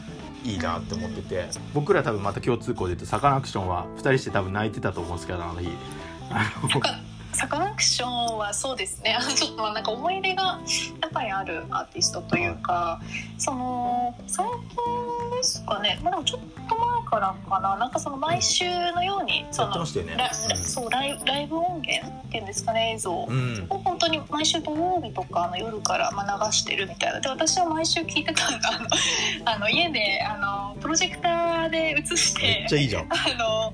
[0.44, 1.48] いいなって思ってて。
[1.74, 5.70] 僕ら多分また共通項で言うとサカナクションは2人して多分泣いてたと思うんですけどあの日。
[7.32, 9.16] サカナクションはそうですね。
[9.18, 10.60] あのちょっとまあなんか思い入れが
[11.00, 13.00] やっぱりあるアーティストというか
[13.38, 15.09] その最近
[15.40, 17.76] ですかね、まあ、ちょっと前からかな。
[17.76, 23.12] なんかその毎週のようにそうライブライブ音源っていうんですかね映像。
[23.12, 23.66] をうん。
[23.68, 27.20] 本当に毎週土曜日とかの夜からまあ流してるみたいな。
[27.20, 28.70] で私は毎週聞いてたんだ
[29.46, 33.08] あの家であのプロジェクターで映しめてっちゃいいじゃん。
[33.10, 33.72] あの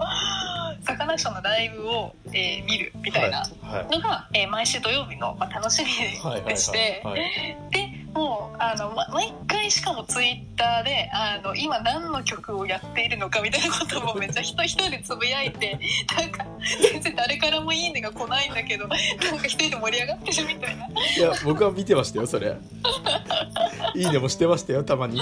[0.87, 3.87] サカナクションのライブを、えー見るみたいなはい。
[3.89, 5.83] のが、えー毎週土曜日の、まあ、楽し
[6.23, 7.31] はいみでして、はいはい。
[7.73, 7.86] で
[8.17, 15.79] もうあの、ま、毎回しかもツイッターであの今何の曲をやっているのかみたいなこともめっちゃ人一人でつぶやいて
[16.19, 16.47] なんか
[16.81, 18.99] 全然誰からも「いいね」が来ないんだけどなん
[19.39, 20.87] か一人で盛り上がってるみたいな。
[20.87, 22.57] いや僕は見てましたよそれ。
[23.95, 25.21] いいねもしてましたよたまに、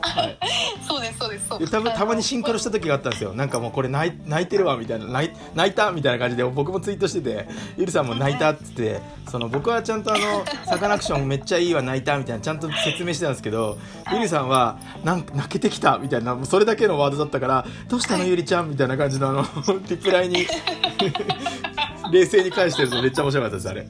[0.00, 0.38] はい、
[0.86, 1.58] そうですそうですそう。
[1.58, 3.32] でたぶんたまにシンクロした時があったんですよ。
[3.32, 13.78] なんかもうこれ泣い泣いてるわみたいな泣い泣いたみたいな感じで僕もツイートしててゆりさんも泣いたっつってその僕はちゃんとあの サカナクションめっちゃいいわ泣いたみたいなちゃんと説明してたんですけど
[14.12, 19.44] ゆりさんはなんか泣けてきたみたいなそれだけのワードだったからどうしたのゆりちゃんみたいな感じのあの
[19.88, 20.46] リプライに
[22.12, 23.86] 冷静に返してるのめっちゃ面白かったですあれ。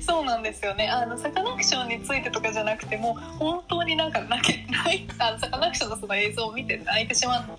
[0.00, 0.88] そうなんですよね。
[0.88, 7.52] あのサカナクションについてとかじゃなくても本当になんか泣け泣いあのサカナクションのその映像を見て泣いてしまって、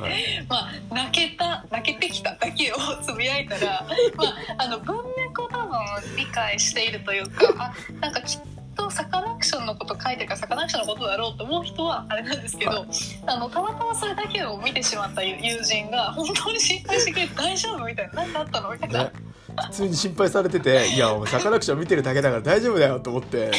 [0.00, 0.46] はい。
[0.48, 3.86] まあ、泣けた泣けてきただけを つぶやいたら、
[4.16, 5.78] まあ、あの文脈を多分
[6.16, 8.40] 理解しているというかあなんかきっ
[8.76, 12.86] とサカナクションのこと書いてるからサカナクションのことだろうと思う人はあれなんですけど、は
[13.26, 18.70] あのたまたまそれだけを見てしまった友友人が本当に心配してくれて大丈夫みたいな何かあったの？
[18.72, 19.04] みたいな。
[19.04, 23.50] ね普通に心配されてていやお前サカナクション見てるだけだから大丈夫だよと思って、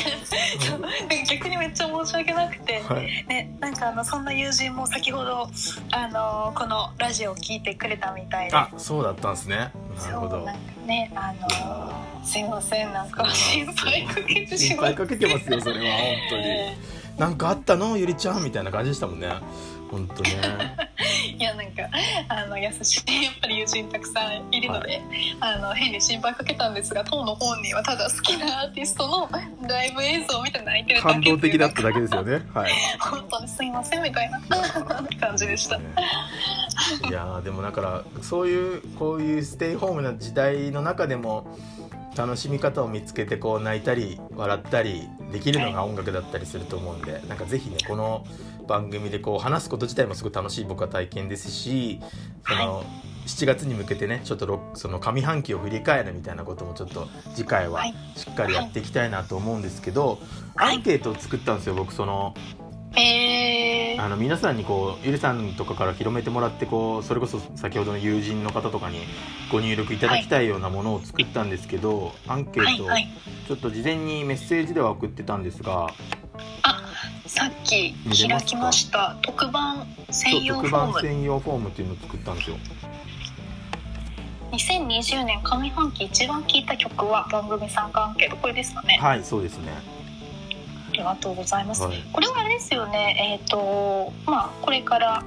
[1.29, 5.49] 逆にめっちゃ申し訳なくて、はい、ね、なんかあのそんな友人も先ほど、
[5.91, 8.55] あのこのラジオを聞いてくれたみたいで。
[8.55, 9.71] あそうだったんですね。
[10.01, 10.47] なるほど。
[10.85, 14.95] ねあのすいませんなんか心配かけてし心まって。
[14.97, 16.43] 配かけてますよそれは本当に。
[17.17, 17.97] なんかあったの？
[17.97, 18.43] ゆりちゃん？
[18.43, 19.29] みたいな感じでしたもんね。
[19.91, 20.31] 本当ね
[21.37, 21.89] いやなんか
[22.27, 25.01] あの優しいやっぱり友人たくさんいるので、
[25.39, 29.29] あの変に心配かけたんですが当の本人はただ好きなアーティストの
[29.67, 32.41] ライブ映像を見て泣いてるだけ感動的だっただけですよね。
[32.53, 32.71] はい。
[32.99, 34.41] 本当にすいませんみたいな
[35.19, 35.77] 感じでした。
[35.77, 35.79] い
[37.11, 41.57] やーでもだからそういうこういうステイホームな時代の中でも
[42.15, 48.25] 楽しみ方を見つけてこう泣いたり笑ったりできるのが音楽だったりすると思うんでなんかぜひねこの
[48.67, 51.99] 番組でこう話すこと自体もすごい楽しい僕は体験ですし
[52.47, 52.83] その
[53.25, 57.93] 7月に向けてねちょっとろその上半期を振り返るみたいなこともちょっと次回ははい。
[58.15, 60.19] しっかりやっていきたいなと思うんですけど
[60.55, 60.75] はい。
[60.75, 62.33] アンケートを作ったんですよ僕その
[62.95, 64.03] えー。
[64.03, 68.99] あの皆さんにこうゆりさんとかから広めてもらってこうそれこそ先ほどの友人の方とかに
[69.51, 73.03] ご入力いただきたいようなものを作ったんですけど、アンケートをはい。
[73.03, 73.09] はい。
[73.47, 75.93] ちょっと事前にメッセージでは送ってたんですが、
[76.63, 76.81] あ
[77.25, 77.93] さっき
[78.27, 79.17] 開きました。
[79.21, 80.93] 特番専用特フォーム。
[80.93, 82.57] 番専用フォームっていうのを作ったんですよ。
[84.51, 88.37] 2020年上半期一番聴いた曲は番組参加アンケート。
[88.37, 89.71] これですかね、はいそうですね。
[90.91, 92.03] ありがとうございます、はい。
[92.11, 93.39] これはあれですよね。
[93.41, 95.23] えっ、とまあこれから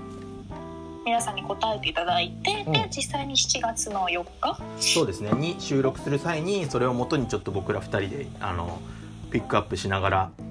[1.07, 2.73] 皆さんに答えていただいて、うん。
[2.73, 4.61] で実際に7月の4日？
[4.79, 5.33] そうですね。
[5.33, 8.81] に収録する際にそれをもとにちょっと僕ら2人であの
[9.31, 10.47] ピックアップしながらはい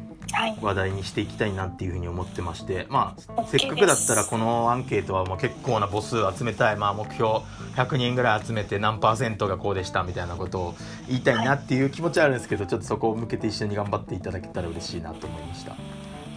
[0.61, 7.39] 話題にしていきたいなっていうふうに思ってましてまあせっかくだったらこのアンケートはもう結構な母数集めたい、まあ、目標
[7.76, 10.76] 100人ぐらい集めて何パーセントがこうでしたみたいなことを
[11.07, 15.76] 言いたいなっていう気持ちはあるんですけどちょっとそこを向けて一緒に頑張っていただけたら嬉しいなと思いました。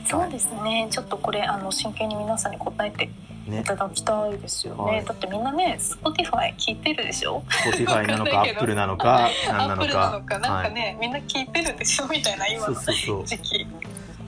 [0.06, 0.88] そうですね。
[0.90, 3.10] ちょっとこれあの真剣に皆さんに答えて
[3.48, 5.04] いねただきたいですよね、はい。
[5.04, 8.60] だってみんなね Spotify 聞いてるでしょ？Spotify なのかわかんないけど。
[8.60, 12.06] Apple なのか何なのアップルなかのかなんかね、みんな聞いてるでしょ？
[12.08, 13.26] みたいな今そうのそうそう。
[13.26, 13.66] 時期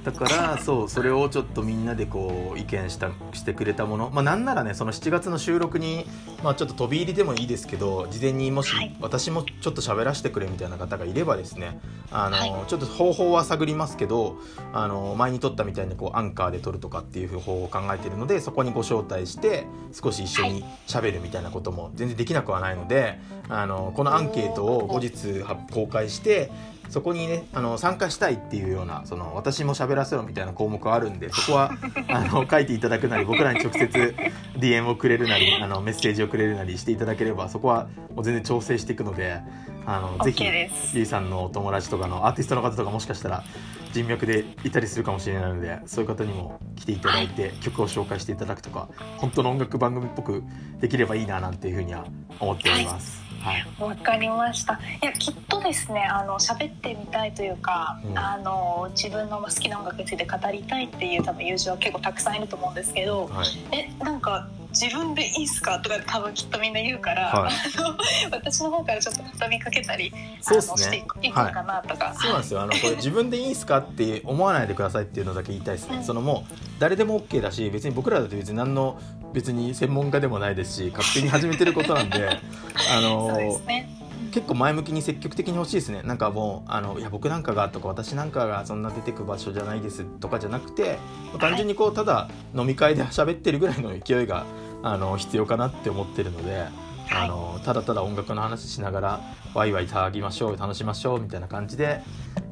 [0.04, 4.10] だからそうそれをちょっとみんなでこう意見したしてくれたもの。
[4.10, 6.06] まあなんならねその7月の収録に
[6.42, 8.96] まあちょっと飛び入りでもいいですけど事前にもしはい。
[9.00, 11.80] 私もちょっと喋らせてくれみたいな方がいればですね
[12.10, 12.52] あの、はい。
[12.66, 14.38] ちょっと方法は探りますけど
[14.72, 26.50] あの前に撮ったみたいにこうアンカーで撮るとかっていう方法を考えているのでそこにご招待して少し一緒に喋るみたいなことも全然できなくはないのであのこのアンケートを後日は公開して
[26.90, 31.72] そこにねあの参加したいっていうようなその私も喋らせろみたいな項目があるんでそこは
[32.10, 34.14] あの書いていただくなり僕らに直接
[34.58, 39.40] DM をくれるなりあのメッセージをくれるなりしていただければそこはもう全然調整していくので
[39.86, 40.44] あのぜひ
[40.92, 43.44] ゆいさんのお友達とかのアーティストの方とかもしかしたら
[43.92, 48.88] 人脈でいたりするかもしれないのでそういう方にも来ていただいて曲を紹介していただくとか
[49.18, 50.44] 本当の音楽番組っぽく
[50.80, 52.06] できればいいななんていうふうには
[52.38, 53.22] 思っております。
[53.22, 53.29] はい、
[53.78, 54.74] わかりました。
[55.02, 58.18] いやきっとですねあの喋ってみたいというか、うん。
[58.18, 63.46] あの自分の好きな音楽について語りたいっていう多分友人は結構たくさんいると思うんですけどはい。
[63.72, 67.52] えなんか自分でいいっすかとか多分きっとみんな言うから、はい。
[67.78, 67.96] あの
[68.30, 70.76] 私の方からちょっと畳みかけたりそうっすね。
[70.76, 72.62] していこいこうかなとか、そうなんですよ。
[72.62, 76.04] あの これ自分でいいんすかって思わないでくださいっていうのだけ言いたいですね、うん。
[76.04, 78.98] そのもう誰でも OK だし別に僕らだって別に何の
[79.32, 83.99] 別に専門家でもないですし勝手に始めてることなんであ そうでのすね
[84.30, 90.98] 結構前向きに積極的に欲しいですねなんかもうあのいや僕なんかがとか私なんかがそんな出てく場所じゃないですとかじゃなくて
[91.38, 94.44] 単純にこうただ飲み会で喋ってるぐらいの勢いが
[94.82, 96.90] あの必要かなって思ってるので。
[97.12, 99.20] あのただただ音楽の話しながら
[99.52, 102.02] ワイワイ騒ぎましょう楽しましょうみたいな感じで、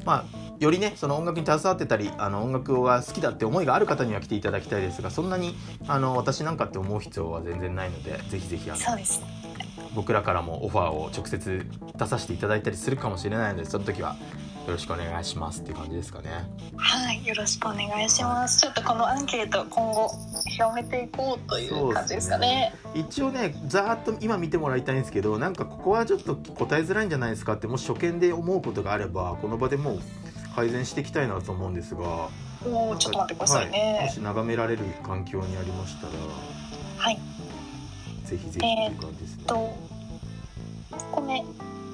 [0.05, 5.55] まあ、よりねその音楽に携わってたりあの音楽が好きだって思いがある方には来ていただきたいですがそんなに
[5.87, 9.22] あの私なんかって思う必要は全然ないのでぜひぜひあのそうです
[9.95, 11.66] 僕らからもオファーを直接
[11.97, 14.16] 出させていただいたりするかもしれないのでその時は
[14.66, 16.28] よろしくお願いしますって感じですかね。
[16.76, 18.61] はいよろしくお願いします。
[18.61, 20.11] ちょっとこのアンケート今後
[20.47, 22.74] 広めていこうという感じですかね。
[22.95, 30.01] 一応ねざーっと今見てもらいたいんですけどなんかここはちょっと答えづらいんじゃないですかってもし初見で思うことがあればこの場でもう
[30.55, 32.28] 改善していきたいなと思うんですが
[32.66, 36.12] おおちょっと待ってくださいはい、もねし眺められる環境にありましたら。
[36.99, 37.18] はい、
[38.29, 39.45] ぜひぜひっていう感じですね。
[39.47, 39.55] と
[41.12, 41.45] これ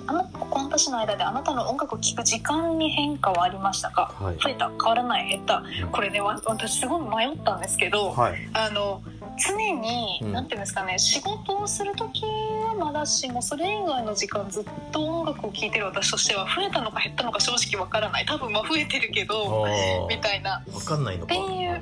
[0.07, 4.13] あのこの年の間であなたの音楽を聴く時間に変化はありましたか？
[4.21, 4.37] はい。
[4.37, 4.69] 増えた？
[4.69, 5.29] 変わらない？
[5.29, 5.63] 減った？
[5.93, 8.35] これねわ私すごい迷ったんですけど、はい。
[8.53, 9.01] あの
[9.37, 10.33] 常に、うん。
[10.33, 18.27] なんていうんですかね仕事をする時はまだしもそれ以外の時間ずっと音楽を聴いてる私としては増えたのか減ったのか正直わからない。
[18.27, 19.69] 多分まあ増えてるけどあ
[20.09, 20.57] みたいな。
[20.57, 21.35] あ分かんないのか。
[21.35, 21.81] っていう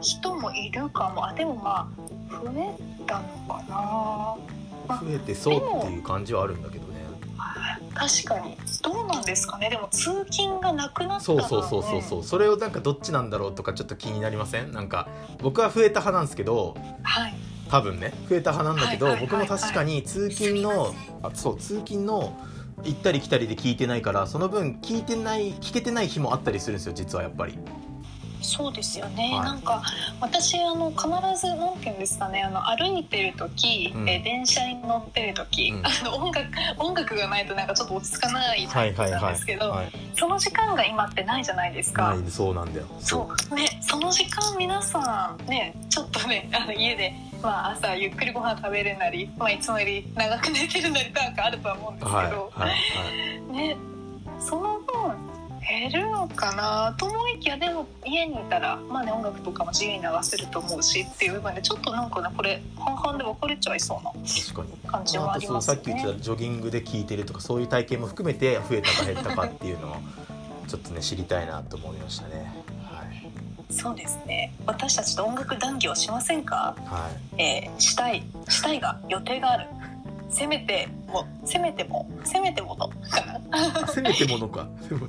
[0.00, 1.26] 人もいるかも。
[1.26, 1.90] あでもま
[2.30, 2.76] あ増え
[3.06, 4.36] たのかな。
[4.96, 6.89] 増えてそうっていう感じはあるんだけどね。
[7.94, 8.56] 確かに。
[8.82, 9.68] どうなんですかね。
[9.68, 11.20] でも通勤がなくなったら。
[11.20, 14.72] そうそうそうそうそう、それをなんかどっちなんだろうとかちょっと気になりません？
[14.72, 15.08] なんか
[15.42, 17.34] 僕は増えた派なんですけどはい。
[17.68, 18.12] 多分ね。
[18.28, 22.36] 増えた派なんだけど、僕も確かに通勤のあそう通勤の
[22.82, 27.58] 行ったり来たりで聞いてないからその分聞いてない聞けてない日もあったりするんですよ実はやっぱり
[28.42, 29.44] そうですよね、はい。
[29.44, 29.82] なんか
[30.20, 31.06] 私あの必
[31.40, 34.08] ずなんていうんですかねあの歩いてる時、うん。
[34.08, 35.86] え電車に乗ってる時、うん。
[35.86, 42.16] あの音楽音楽がないとなんかちょっと落ち着かないタイプなんですけど、はい、その時間が今ってないじゃないですか。
[42.28, 42.86] そうなんだよ。
[43.00, 43.54] そう。
[43.54, 52.74] ね、その時間皆さんねちょっとね あの家で、まあ、朝ゆっくりご飯食べるなり、まあ、いつもより長く寝てるなりなんかあるとは思うんですけど、はいはいは
[53.54, 53.56] い。
[53.56, 53.76] ね
[54.38, 56.94] その分減るのかな？
[56.98, 64.90] と思いきやでも家にいたら、まあね、音楽とかも自由に流せると思うしっていう部分でちょっとなんかねこれ半々で分かれちゃいそうな確かに。
[64.90, 66.14] 感じはありますよさっき言っ。
[66.14, 69.96] たジョギングで聞いてるとかそういう体験も含めて増えたか減ったかっていうのを
[70.66, 72.50] ちょっとね知りたいなと思いましたね。
[72.84, 73.30] はい。
[73.72, 74.52] そうですね。
[74.66, 77.42] 私たちと音楽談義をしませんか、はい。
[77.42, 79.66] えーしたいしたいが予定がある
[80.30, 82.88] せめてもせめてもせめてもの。
[82.88, 83.40] かな
[83.82, 84.68] あせめてものか。
[84.82, 85.00] せめ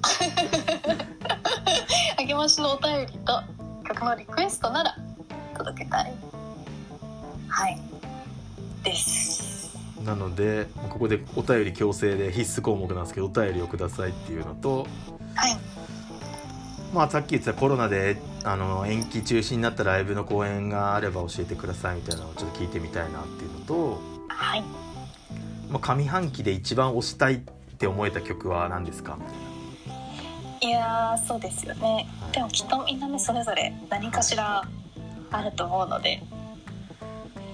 [2.28, 3.42] 励ましのお便りと
[3.88, 4.96] 曲のリクエストなら
[5.58, 6.14] 届けたい。
[7.48, 7.80] はい。
[8.84, 9.78] です。
[10.04, 14.88] なのでここでお便り強制で必須項目なんですけどお便りをくださいっていうのと
[15.36, 15.58] はい。
[16.94, 24.64] まあさっき言ってたコロナであの延期中止になったライブの公演があれば教えてくださいみたいなのをちょっと聞いてみたいなっていうのと、はい
[25.72, 27.40] まあ、上半期で一番推したいっ
[27.78, 29.18] て思えた曲は何ですか？
[30.62, 31.82] いやーそうですよね。
[32.22, 34.64] はいでもきっとみんなねそれぞれ何かしら
[35.32, 36.22] あると思うので。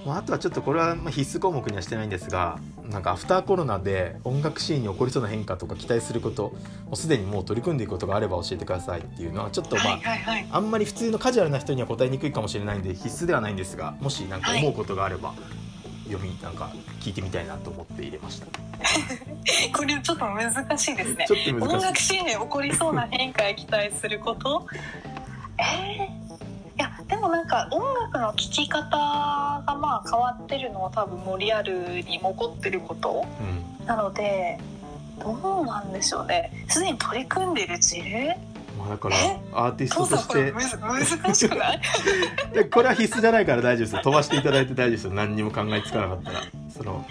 [0.06, 2.58] まあ、あとはちょっとこれはまあ必須項目にはしてないんですが
[2.88, 10.46] なんかアフターコロナで音楽シーンに起こりそうな変化とか期待することもうすでにもう取り組んでいくことがあれば教えてくださいっていうのはちょっとまあ、はいはいはい。
[10.50, 15.34] あんまり普通のカジュアルな人には答えにくいかもしれないんで必須ではないんですがもし何か思うことがあれば、
[16.10, 18.46] 読みなんか聞いてみたいなと思って入れました。
[19.76, 21.26] これちょっと難しいですね。
[21.60, 24.66] 音楽シーンで起こりそうな変化へ期待すること？
[25.58, 26.28] えー
[26.78, 28.96] いやでもなんか音楽の聴き方が
[29.76, 33.26] まあ変わってるのは多分もうリアルにも起こってること。
[33.40, 33.86] い、うん。
[33.86, 34.58] なので
[35.18, 35.32] ど
[35.62, 36.52] うなんでしょうね。
[36.68, 38.47] すでに取り組んでる事例ま
[38.88, 39.40] あだからえ？
[39.52, 40.52] アーティストとして。
[40.52, 41.80] 難しくない？
[42.54, 44.02] でこれは必須じゃないから大丈夫ですよ。
[44.02, 45.10] 飛ばしていただいて大丈夫ですよ。
[45.12, 46.42] 何にも考えつかなかったら。
[46.78, 47.04] その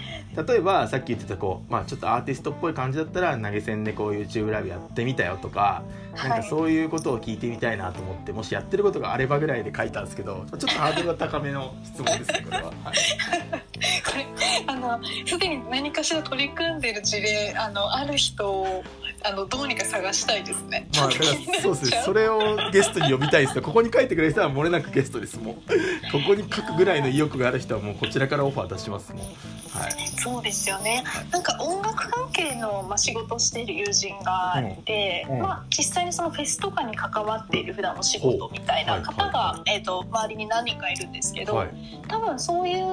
[0.46, 5.82] 例えばさっき言ってたこう、まあ、ちょっとアーティストっぽい感じだったら投げ銭でこう YouTube ライブやってみたよとか
[6.14, 14.26] なんかそういうことを聞いてみたいなと思ってもしやってることがあればぐらいで書いたんですけどちょっとハードルが高めの質問ですねこれは、はい、これ
[14.68, 18.84] あのすでに何かしら取り組んでる事例あのある人を
[19.24, 20.88] あのどうにか探したいですね。
[20.96, 22.02] まあだからそうですね。
[22.04, 25.38] それをゲストに呼びたいですここに書いてくれる人は漏れなくゲストです。
[25.38, 25.54] もう
[26.12, 29.12] ここに書くぐらいの意欲がある人はもうこちらからオファー出します。
[29.12, 31.04] もんはいそうですよね。
[31.30, 35.36] なんか音楽関係の、まあ、仕事をしている友人がいて、うん。
[35.36, 35.42] うん。
[35.42, 41.68] まあ、実際にそのフェスとかに関わっている普段の仕事みたいな方ほうはいが、はえっ、と周りに何人かいるんですけど、はい。
[42.08, 42.84] 多分そういう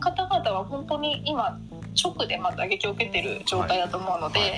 [0.00, 1.58] 方々は本当に今
[2.02, 4.50] 直でま打撃を受けてる状態だと思うので、はい。
[4.50, 4.56] は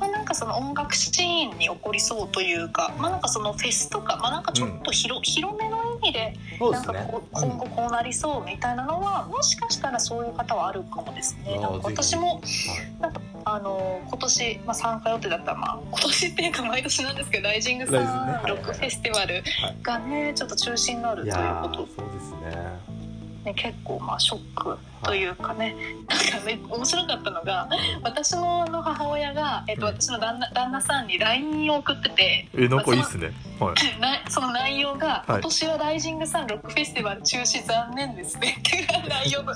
[0.00, 11.58] まあ、なんかその音楽シーンに起こりそうというか、まあ、なんかそのフェスとか、まあ、なんかちょっと広,、広めの意味でなんかそうねこう今後こうなりそうみたいなのは、もしかしたらそういう方はあるかもですね。
[11.58, 12.40] なんか私もはい。
[13.00, 19.42] なんかあの今年、まあ、参加予定だった、まあ、今年っていうか毎年なんですけどライジングサンロックフェスティバル
[19.82, 21.84] がねちょっと中止になるということ。
[21.84, 22.87] ーそうですね
[23.48, 25.74] ね、結構まあショックというかね、
[26.08, 27.68] なんかね面白かったのが
[28.02, 29.94] 私のあの母親が、えっとうん。
[29.94, 33.32] 私の旦那旦那さんに LINE を送っててえなんかいいっすね。
[33.58, 33.74] はい。
[34.00, 35.40] なその内容が、はい。
[35.40, 39.52] 今年はライジングサンロックフェスティバル中止残念ですね」っていう 内容の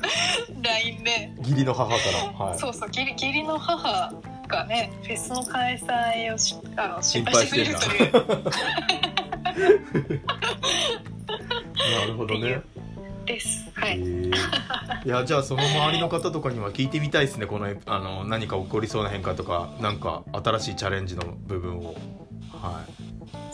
[0.62, 1.94] LINE で、義理の母か
[2.38, 2.46] ら。
[2.46, 2.58] はい。
[2.58, 4.12] そうそう義理義理の母
[4.48, 8.12] がねフェスの開催をしあの心配してくれると心いう。
[11.82, 12.62] なるほどね
[13.24, 13.70] です。
[13.74, 14.30] はい、い
[15.08, 21.94] やじゃあその周りの方とかには聞いてみたいですねこのあの何か起こりそうな変化とかなんか新しいチャレンジの部分を。
[22.52, 23.02] はい。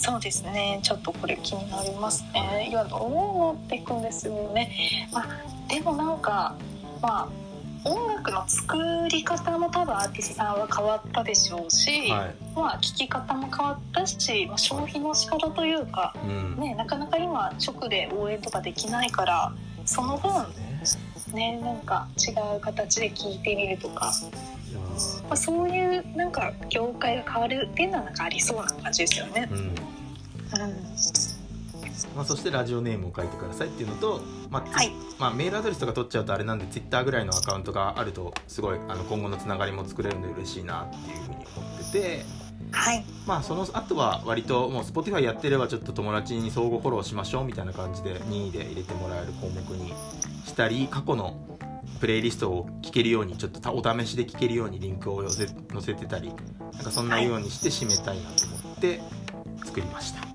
[0.01, 0.81] そうですね。
[0.83, 2.69] ちょっとこれ気になりますね。
[2.69, 2.73] い。
[2.73, 5.27] やどうなっていくんですよね、まあ、
[5.69, 6.55] でもなんか
[7.01, 7.29] まあ
[7.85, 8.77] 音楽の作
[9.11, 12.35] り方も多分アーティストさんは変わったでしょうし、はい。
[12.55, 16.57] まあ聴き方も変わったし、まあ、消費の仕方というか、うん。
[16.59, 19.53] ね、なかなか今直で応援とかできないから
[19.85, 20.31] その分
[21.35, 21.61] ね。
[21.63, 24.13] なんか違う形で聴いてみるとか、
[25.29, 29.49] まあ、そういうなんか業界が変わるっていうのはなんかありそうな感じですよね。
[29.51, 29.59] うん。
[29.59, 29.69] うん
[32.19, 34.91] まあ、そしてラジオネームを書いてくださいっていうのと、まあはい
[35.21, 42.25] まあ、メールアドレスとか取っちゃうとあれなんでツイッターぐらいのアカウントがあるとすごいあの今後のつながりも作れるんで嬉しいなっていうふうに思ってて、
[42.73, 49.95] はいまあ、その後は割ともう Spotify やってればちょっと友達に相互フォローしましょうみたいな感じで任意で入れてもらえる項目に
[50.45, 51.37] したり過去の
[52.01, 56.33] プレイリストを聞けるようにちょっとたお試しで聞けるようにリンクを寄せ載せてたり
[56.73, 59.01] なんかそんなようにして締めたいなと思って
[59.65, 60.28] 作りました。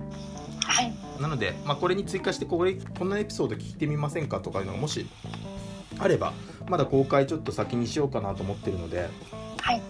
[0.73, 1.21] はい。
[1.21, 5.07] なので、まあ、これに追加してこれこんなエピソード聞いてみませんかとかいうのがもし
[5.99, 6.33] あれば
[6.67, 9.09] まだ公開ちょっと先にしようかなと思ってるので、
[9.61, 9.81] はい。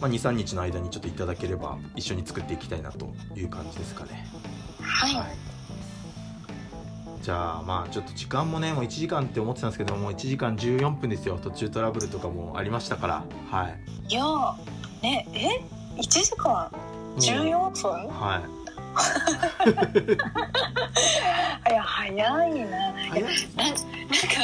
[0.00, 4.28] まあ、23日の間にちょっといただければ一緒に作っていきたいなという感じですかね。
[4.80, 5.12] はい、
[7.22, 11.38] じゃあまあちょっと時間もねもう1時間って思ってたんですけどもう1時間14分ですよ。
[11.42, 13.24] 途中トラブルとかもありましたから。
[13.50, 13.80] はい。
[14.08, 14.54] いやー
[15.02, 16.70] ねえ？1時間
[17.16, 18.08] 14分？
[18.08, 18.65] はい
[21.68, 22.24] い や早いな。
[22.26, 23.80] 早いななんか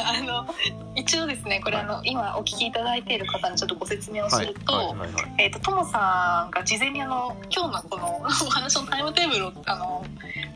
[0.04, 0.54] あの
[0.94, 4.86] 一応ですねこれあの今お聞きいただいている方にちょっとご説明をすはいると、はい。
[4.86, 4.98] はい。
[4.98, 5.34] はい。
[5.38, 10.04] えー、とともさんが事前にあの 今日のこのお話のタイムテーブルをあの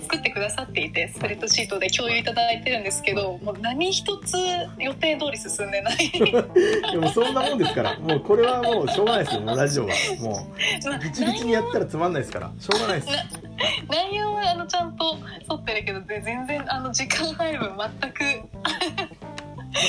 [0.03, 4.37] 作ってくださっていてスプレッドシートで共有いただいてるんですけどもう何一つ
[4.79, 6.11] 予定通り進んでない。
[6.93, 7.99] でもそんなもんですから。
[7.99, 9.41] もうこれはもうしょうがないですよ。
[9.41, 9.95] もうラジオは。
[10.21, 12.51] もうギチギチにやったらつまんないですから。
[12.59, 13.46] しょうがないです
[13.89, 15.19] 内容はあのちゃんと
[15.51, 18.19] 沿ってるけどで全然あの時間配分全く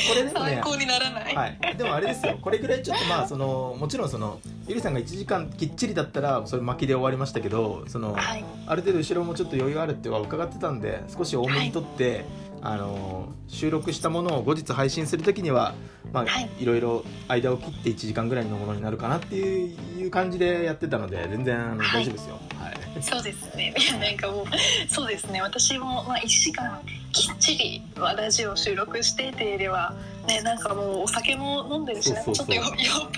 [0.09, 2.37] これでもね参考にならない、はい、でもあれですよ。
[2.41, 8.43] これぐらいちょっとまあそのもちろんそのゆりさんが1時間きっちりだったらそれ巻きで終わりましたけどそのはい。
[8.65, 12.25] ある程度後ろもちょっと余裕あるっては伺ってたんで少し多めにとって、
[12.61, 15.73] あの収録したものを後日配信するときには、
[16.11, 22.39] まあはいいろいろ間を切って1時間ぐらいのものになるかなっていういう感じでやってたので全然あのはい大丈夫ですよ。
[22.59, 23.73] はいそうですね。
[23.77, 24.45] い やなんかもう
[24.89, 25.41] そうですね。
[25.41, 26.81] 私もまあ1時間
[27.11, 29.93] きっちりまあラジオ収録してていれば
[30.27, 32.65] ねなんかもうお酒も飲んでるしちょっと酔っ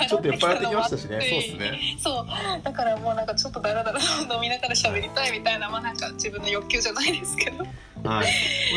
[0.08, 1.10] ちょっと酔っ払ってきましてたしね。
[1.10, 1.80] そうですね。
[2.00, 7.66] そうだからもうなんかちょっとダラダラ飲みながら喋りたいみたいなまあなんか自分の欲求じゃないですけど
[8.04, 8.28] はい。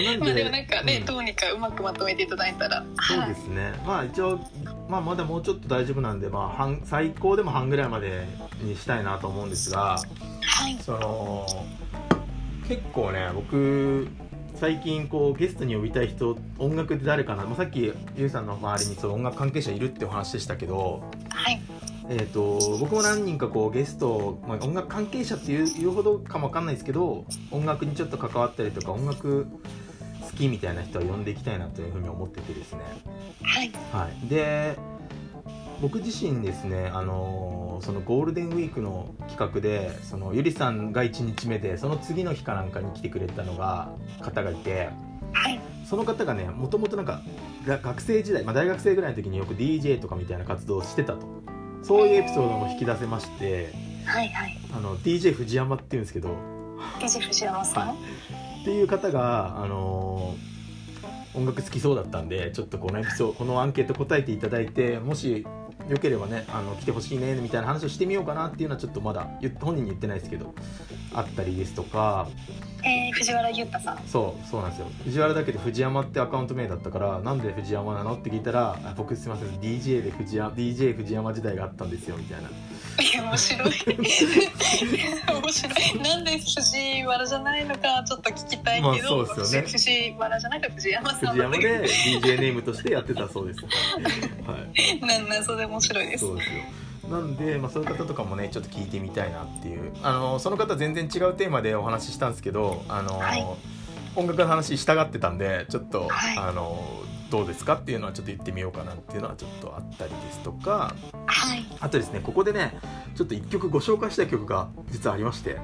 [0.05, 1.05] まあまあでもなんかね、うん。
[1.05, 2.85] どうにかうまくまとめていただいたら。
[3.01, 4.41] そうですね、まあ一応、
[4.89, 8.27] まあ、まだもうちょっと大丈夫なんで、まあ、半最高でも半ぐらいまで
[8.63, 9.99] にしたいなと思うんですが
[10.43, 10.79] はい。
[10.83, 11.47] その
[12.69, 14.09] 結構ね僕
[14.55, 21.61] 最近こうゲストに呼びたい人音楽で誰かな、まあ、さっきゆうさんの周りにそう音楽関係者いるってお話でしたけど、はい
[22.15, 29.47] えー、と僕も何人かこうゲスト、まあ、音楽関係者っていうほどかもわかんないですけど音楽にちょっと関わったりとか音楽
[30.21, 32.81] 好きみたいな人は呼んでいきたいなというふうに思っててですね。
[33.43, 33.73] はい。
[33.93, 34.77] はい、で
[35.81, 43.91] 僕自身ですね、あのーそのゴールデンウィークの企画でそのゆりさんが1日目でその次の日かなんかに来てくれたのが
[44.21, 44.91] 方がいて
[45.33, 45.61] はい。
[45.85, 47.23] その方がねもともとなんか
[47.67, 51.27] が学生時代、まあ、大学生ぐらいの時によく DJ とかみたいな活動をしてたと
[51.83, 53.73] そういうエピソードも引き出せまして
[54.05, 54.59] はいはい。
[54.75, 56.37] あの DJ 藤山っていうんですけど。
[57.01, 57.95] DJ 藤山さん、は
[58.63, 60.53] っていう方が、あのー
[61.35, 65.47] 音楽好きそうだったんでちょっとこのエピソードこのアンケート答えていただいてもし
[65.89, 70.55] よければねあの来てほしいねみたいな話をしてみようかなっていうのはちょっとまだ言っ本人に言ってないですけど
[71.15, 72.29] あったりですとか。
[72.85, 73.99] えー、藤原裕太さん。
[74.09, 74.87] そうそうなんですよ。
[75.05, 78.15] 藤原だけど藤山ってアカウント名だったからなんで藤山なの？
[78.15, 82.49] って聞いたらあ僕すいません DJ で藤山 DJ 藤山時代があったんですよみたいな
[83.01, 83.69] いや面白い。
[83.69, 83.75] 面
[85.49, 86.03] 白い。
[86.03, 89.69] なんで藤原じゃないのかちょっと聞きたいけど、まあそうですよね。
[89.69, 95.01] 藤原じゃなくて藤山さん藤山で DJ ネームとしてやってたそうですはい、はい。
[95.01, 96.27] な謎で面白いです。
[96.27, 96.63] そうですよ。
[97.11, 99.93] なんで、まあ、そういう方とかもねちょっと聞いてみたいなっていう。
[100.03, 103.47] あのその方全然違うテーマでお話ししたんですけどあの、はい。
[104.15, 106.37] 音楽の話したがってたんでちょっと、はい。
[106.39, 107.03] あの
[107.33, 110.95] どうですかっていうのはちょっと言ってみようかなっていうのはちょっとあったりですとか。
[111.27, 111.65] はい。
[111.81, 112.77] あとですねここでね
[113.15, 115.57] ちょっと一曲ご紹介したい曲が実はありまして。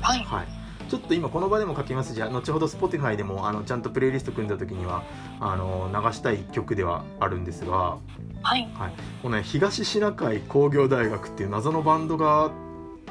[0.00, 0.24] はい。
[0.24, 0.46] はい。
[0.88, 2.14] ちょっと今この場でも書きます。
[2.14, 5.02] し後ほど Spotify でもあのちゃんとプレイリスト組んだ時には
[5.40, 7.98] あの流したい曲ではあるんですが。
[8.42, 8.66] はい。
[9.22, 12.50] このね東シナ海工業大学っていう謎のバンドが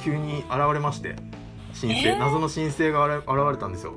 [0.04, 1.16] 急に現れまして。
[1.74, 2.18] 新星、えー。
[2.18, 3.94] 謎の新星が現れたんですよ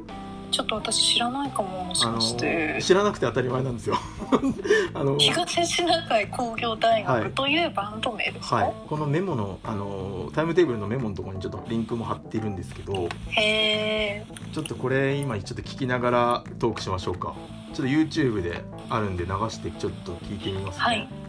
[0.52, 2.74] ちょっと私知らないかももしあかして。
[2.74, 3.96] の知らなくて当たり前なんですよ。
[4.94, 7.22] あの東シナ海工業大はい。
[7.24, 14.26] 学というバンド名ですか、はい、このメモのあのタイムテーブルのメモのところにちょっとリンクも貼っているんですけどへえ。
[14.52, 17.34] ちょっとこれ今ちょっと聞きながらトークしましょうか。
[17.72, 21.21] ちょっと YouTube であるんで流してちょっと聞いてみますね、はい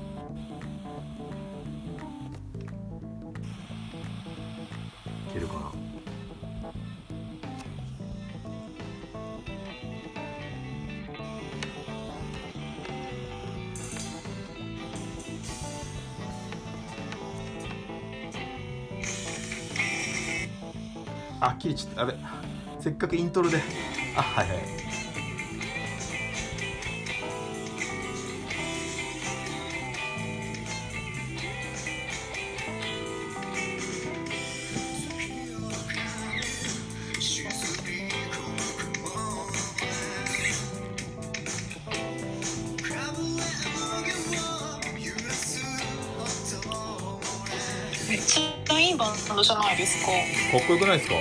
[21.86, 22.16] ちゃったあべ
[22.80, 23.58] せっかくイントロで。
[24.16, 24.58] あはいはい。
[48.10, 50.12] めっちゃいいバンドじゃないですか。
[50.58, 51.16] かっこよくないですか？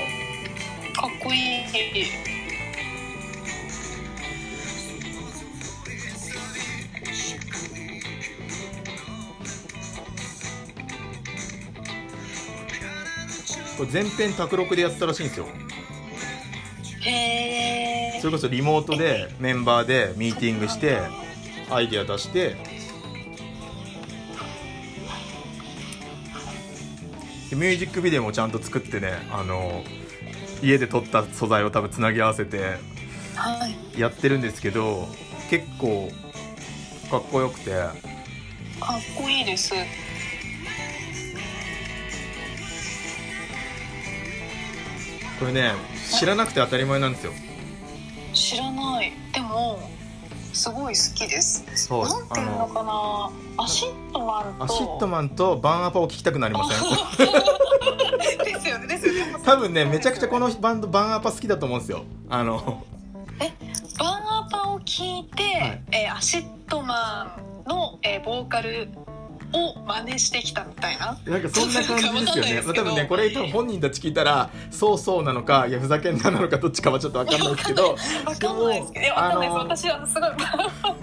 [13.93, 15.47] 全編卓録でやってたらしいんですよ。
[17.03, 17.11] へ
[18.17, 20.99] えそれこそリモートでメンバーでミーティングして
[21.71, 22.57] アイデア出して。
[27.51, 29.85] でミュージックビデオもちゃんと作ってねあの
[30.63, 32.79] 家で撮った素材を多分つなぎ合わせて
[33.37, 34.01] はい。
[34.01, 35.07] やってるんですけど
[35.51, 36.11] 結構
[37.11, 37.73] かっこよくて。
[37.73, 39.75] かっこいいです
[45.43, 45.73] これね
[46.09, 47.33] 知らなくて当たり前なんですよ。
[48.33, 49.13] 知らない。
[49.35, 49.81] でも
[50.53, 51.65] すごい好きです。
[51.75, 52.05] そう。
[52.05, 52.83] なんていうのか
[53.57, 53.65] な。
[53.65, 54.65] ACIDMANと。
[54.65, 56.79] ACIDMAN とバンアパを聞きたくなりません？
[58.45, 59.35] ですよねですよね。
[59.45, 62.05] 多分ねめちゃくちゃこのバンドバンアパ好きだと思うんですよ。
[62.31, 62.85] あの。
[63.99, 65.83] バンアパを聞いて、はい。
[65.91, 68.89] えー ACIDMAN の、えーボーカル
[69.53, 71.19] を真似してきたみたいな。
[71.27, 72.63] なんかそんな感じですよね。
[72.75, 77.91] 多分ねこれ多分本人たち聞いたらそうそうなのかいやふざけんななのかどっちかはちょっと分かんないですけど。
[77.91, 77.97] わ
[78.37, 79.05] かんないですけど。
[79.05, 79.57] いやわかんないです。
[79.57, 80.31] あの私はすごい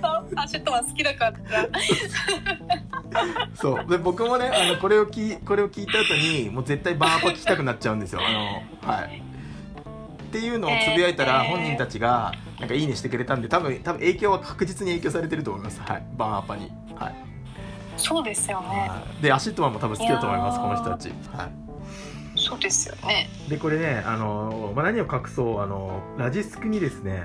[0.02, 1.34] パ ACIDMAN 好きだから
[3.56, 3.86] そう。
[3.90, 8.22] で僕もねあのこれを聞いこれを聞いた後にもう絶対バンアパ聞きたくなっちゃうんですよ。
[8.26, 9.24] あのはい。
[10.30, 11.50] っていうのをつぶやいたらえー。
[11.50, 15.82] 本人たちがなんかいいねしてくれたんで多分多分影響は確実に影響されてると思います。
[15.82, 16.04] はい。
[16.18, 16.72] バンアッパに。
[16.96, 17.16] はい、
[18.00, 18.68] そうですよね。
[18.68, 21.10] はい、で ACIDMAN も多分好きだと思いますこの人たち。
[21.36, 21.52] はい。
[22.36, 23.30] そうですよね。
[23.50, 27.24] でこれねあの、まあ、何を隠そうあのラジスクにですね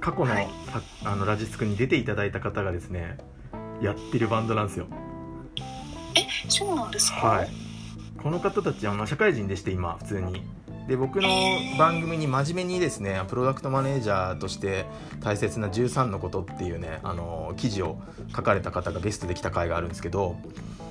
[0.00, 0.48] 過去の,、はい。
[0.66, 3.18] さあのラジスクに出ていただいた方がですね
[3.80, 4.86] やってるバンドなんですよ。
[6.48, 7.26] そうなんですか？
[7.26, 7.48] はい。
[8.22, 10.42] この方たちあの社会人でして今普通に
[10.88, 11.28] で僕の
[11.78, 14.86] 番組に真面目にですねプロダクトマネージャーとして
[15.20, 18.00] 大切な13のことっていうねあの記事を
[18.34, 20.36] 書かれた方がゲストで来た回があるんですけど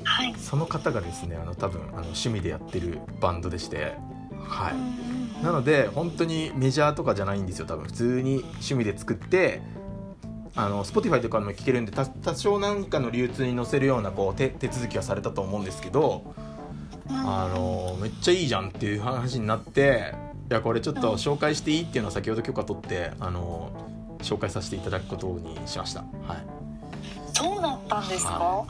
[0.03, 0.35] はい。
[0.37, 3.95] その方がですねあの多分あの趣味でやってるバンドでして
[4.47, 5.43] はい。
[5.43, 7.85] なので本当にメジャーとかじゃないんですよ多分。
[7.85, 9.61] 普通に趣味で作って
[10.55, 16.35] あの Spotify とかも聴けるんで多多少何かの流通に載せるようなこう手手続きはされたと思うんですけど
[17.09, 20.13] あのめっちゃいいじゃんっていう話になって
[20.49, 23.71] いやこれちょっと紹介していいっていうのを先ほど許可取ってあの
[24.19, 26.01] 紹介させていただくことにしました。
[26.01, 26.07] はい。
[27.33, 28.65] そうだったんですか、は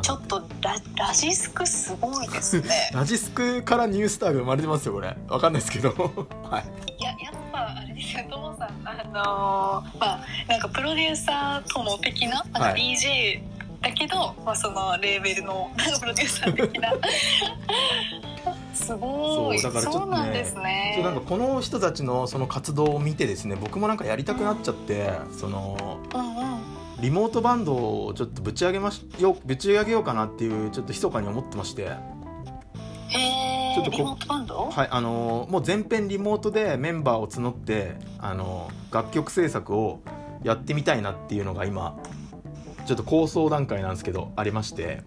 [0.00, 2.68] ちょっとララジスクすごいですね。
[2.94, 5.16] ラジスクからニュースターが生まれてますよこれ。
[5.28, 5.90] わかんないですけど。
[6.48, 6.64] はい。
[6.98, 8.68] いややっぱあれですよともさん。
[8.84, 12.94] あのーまあなんかプロデューサーとも的ななんかはい。
[12.94, 13.42] DJ
[13.82, 16.92] だけど、まあそのレーベルのプロデューサー的な。
[18.72, 19.58] すごい。
[19.58, 20.92] そうだからちょっとねそうなんですね。
[20.96, 26.62] そうなんかこの人たちのその活動を見てですね僕もなんかやりたくなっちゃってそのうんうん。
[27.00, 27.74] リモートバンド
[28.06, 31.90] をちょっとぶち上げましよぶち上げようかなっていうちょっと密かに思ってまして。
[33.08, 34.70] へちょっとこえリモートバンド？
[34.70, 40.00] はいあのもう全編リモートでメンバーを募ってあの楽曲制作を
[40.44, 41.98] やってみたいなっていうのが今
[42.86, 45.02] ちょっと構想段階なんですけどありまして。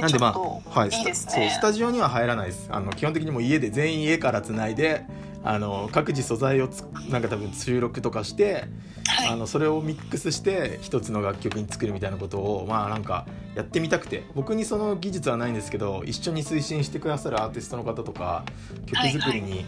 [0.00, 0.38] なんでまあ、
[0.70, 1.14] はい、そうね。
[1.14, 2.68] スタジオには入らないです。
[2.70, 5.04] あの基本的にもう家で全員家からつないで
[5.42, 8.68] あの各自素材をつなんか多分収録とかして、
[9.06, 9.28] はい。
[9.30, 14.22] あのそれをミックスして一つの楽曲に作るみたいなことをまあなんかやってみたくて。
[14.36, 18.44] 僕にその技術はないんですけど一緒に推進してくださるアーティストの方とか
[18.86, 19.64] 曲作りに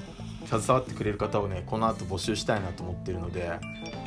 [0.47, 3.59] 携わってくれる方をねこの後募集したいなと思ってるので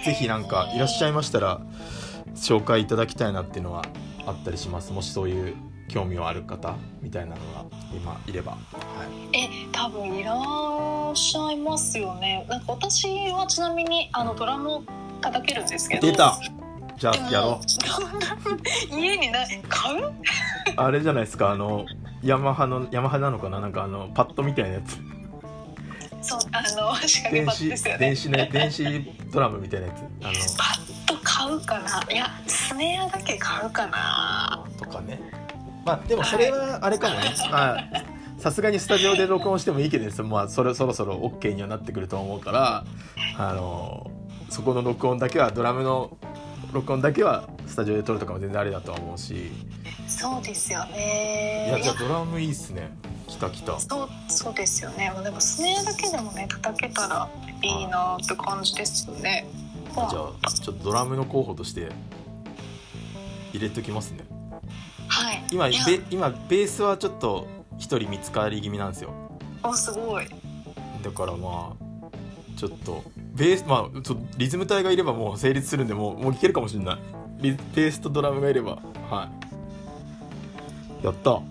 [0.04, 1.62] ぜひなんかいらっしゃいましたら
[2.36, 3.84] 紹介いただきたいなっていうのは
[4.26, 4.92] あったりします。
[4.92, 5.56] もしそういう
[5.90, 8.58] 興味はある方みたいなのが今いれば、は
[9.34, 12.46] い、え多分いらっしゃいますよね。
[12.50, 14.84] なんか私はちなみにあのドラムを
[15.22, 16.08] 叩けるんですけど。
[16.08, 16.40] 出た。
[16.98, 17.60] じゃあやろ
[18.92, 19.62] 家にない。
[19.68, 20.08] 買う？
[20.08, 20.14] う
[20.78, 21.52] あれじゃないですか。
[21.52, 21.86] あの
[22.24, 23.60] ヤマハのヤマハなのかな？
[23.60, 24.98] なんかあのパッドみたいなやつ。
[26.22, 28.00] そうあの仕掛けパッド電子ですよね。
[28.00, 29.98] 電子ね電子ドラムみたいなやつ。
[29.98, 30.02] あ
[30.58, 30.94] パッド
[31.44, 32.12] 買うかな？
[32.12, 34.64] いやスネアだけ買うかな。
[34.68, 35.20] のとかね。
[35.86, 37.34] まあでもそれはあれかもね。
[37.52, 37.84] ま あ
[38.38, 40.22] さすがにスタジオで録音してもいいけどです。
[40.24, 42.84] まあそれそろそろ OK にはなってくると思うから
[43.38, 44.10] あの
[44.50, 46.18] そこの録音だけはドラムの
[46.72, 49.52] 録音だけはスタジオで撮るとかも全然ありだとは思うし。
[50.08, 52.90] そうですよいねやじゃあドラムいいっすね。
[53.28, 53.80] 来た来た。
[53.80, 55.12] そうそうですよね。
[55.14, 57.28] まあでもスネアだけでもね叩けたら
[57.62, 59.48] いいなって感じですよね。
[59.56, 59.63] ま
[59.96, 61.90] あじゃあちょっとドラムの候補として
[63.54, 64.26] 入れときますね。
[65.08, 65.44] はい。
[65.52, 65.76] 今ベ
[66.10, 67.48] 今ベースはちょっと
[67.78, 69.12] 一人見つかり気味なんですよ。
[69.62, 70.28] あすごい。
[71.04, 73.04] だからまあちょっと
[73.34, 76.98] ベースまあちょリズム隊がいればもう成立するんでもうもういけるかもしれない。
[77.40, 78.80] リベースとドラムがいれば。
[79.10, 79.30] は
[81.02, 81.06] い。
[81.06, 81.42] やった。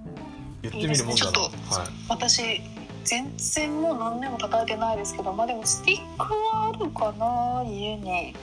[0.62, 1.31] 言ってみるもんだな。
[1.31, 1.36] ね。
[1.36, 1.89] ちょっはい。
[2.09, 2.60] 私
[3.04, 8.34] 全然もう何年も叩いてないですけどまあでもスティックはあるかな家に。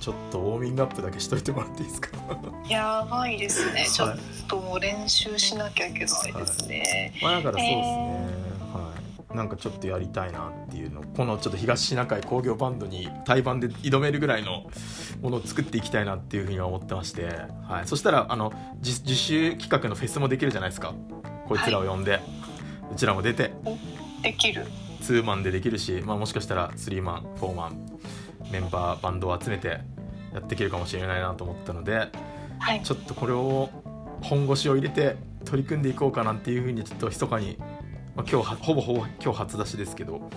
[0.00, 2.10] ちょっとウォーミングアップだけしといてもらっていいですか？
[2.68, 3.86] やばいですね。
[3.90, 8.28] ちょっはいともう練習しなきゃいけないですね、まあだからそうですね、
[8.74, 8.92] は
[9.32, 9.36] い。
[9.36, 14.70] なんかちょっとやりたいなっていうのこのちょっと東シナ海工業バンドに対バンで挑めるぐらいの
[15.22, 17.24] ものを作っていきたいなっていうふうには思ってまして、
[17.66, 18.52] はい、そしたらあの
[18.84, 20.92] 自自主企画のフェスもできるじゃないですか。
[21.46, 22.20] こいつらを呼んで、
[22.92, 23.52] うちらも出て
[24.22, 24.66] できる
[25.00, 27.98] ツーマンでできるし、まあ、もしかしたらスリーマンフォーマン
[28.50, 29.80] メンバーバンドを集めて
[30.32, 32.08] やっていけるかもしれないなと思ったので
[32.58, 33.70] はいちょっとこれを
[34.22, 37.70] 本腰を入れて取り組んでいこうかなっていうふうにちょっと密かに、まあ、
[38.18, 40.28] 今日はほぼほぼ今日初出しですけど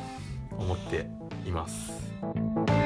[0.52, 1.08] 思って
[1.46, 2.81] います。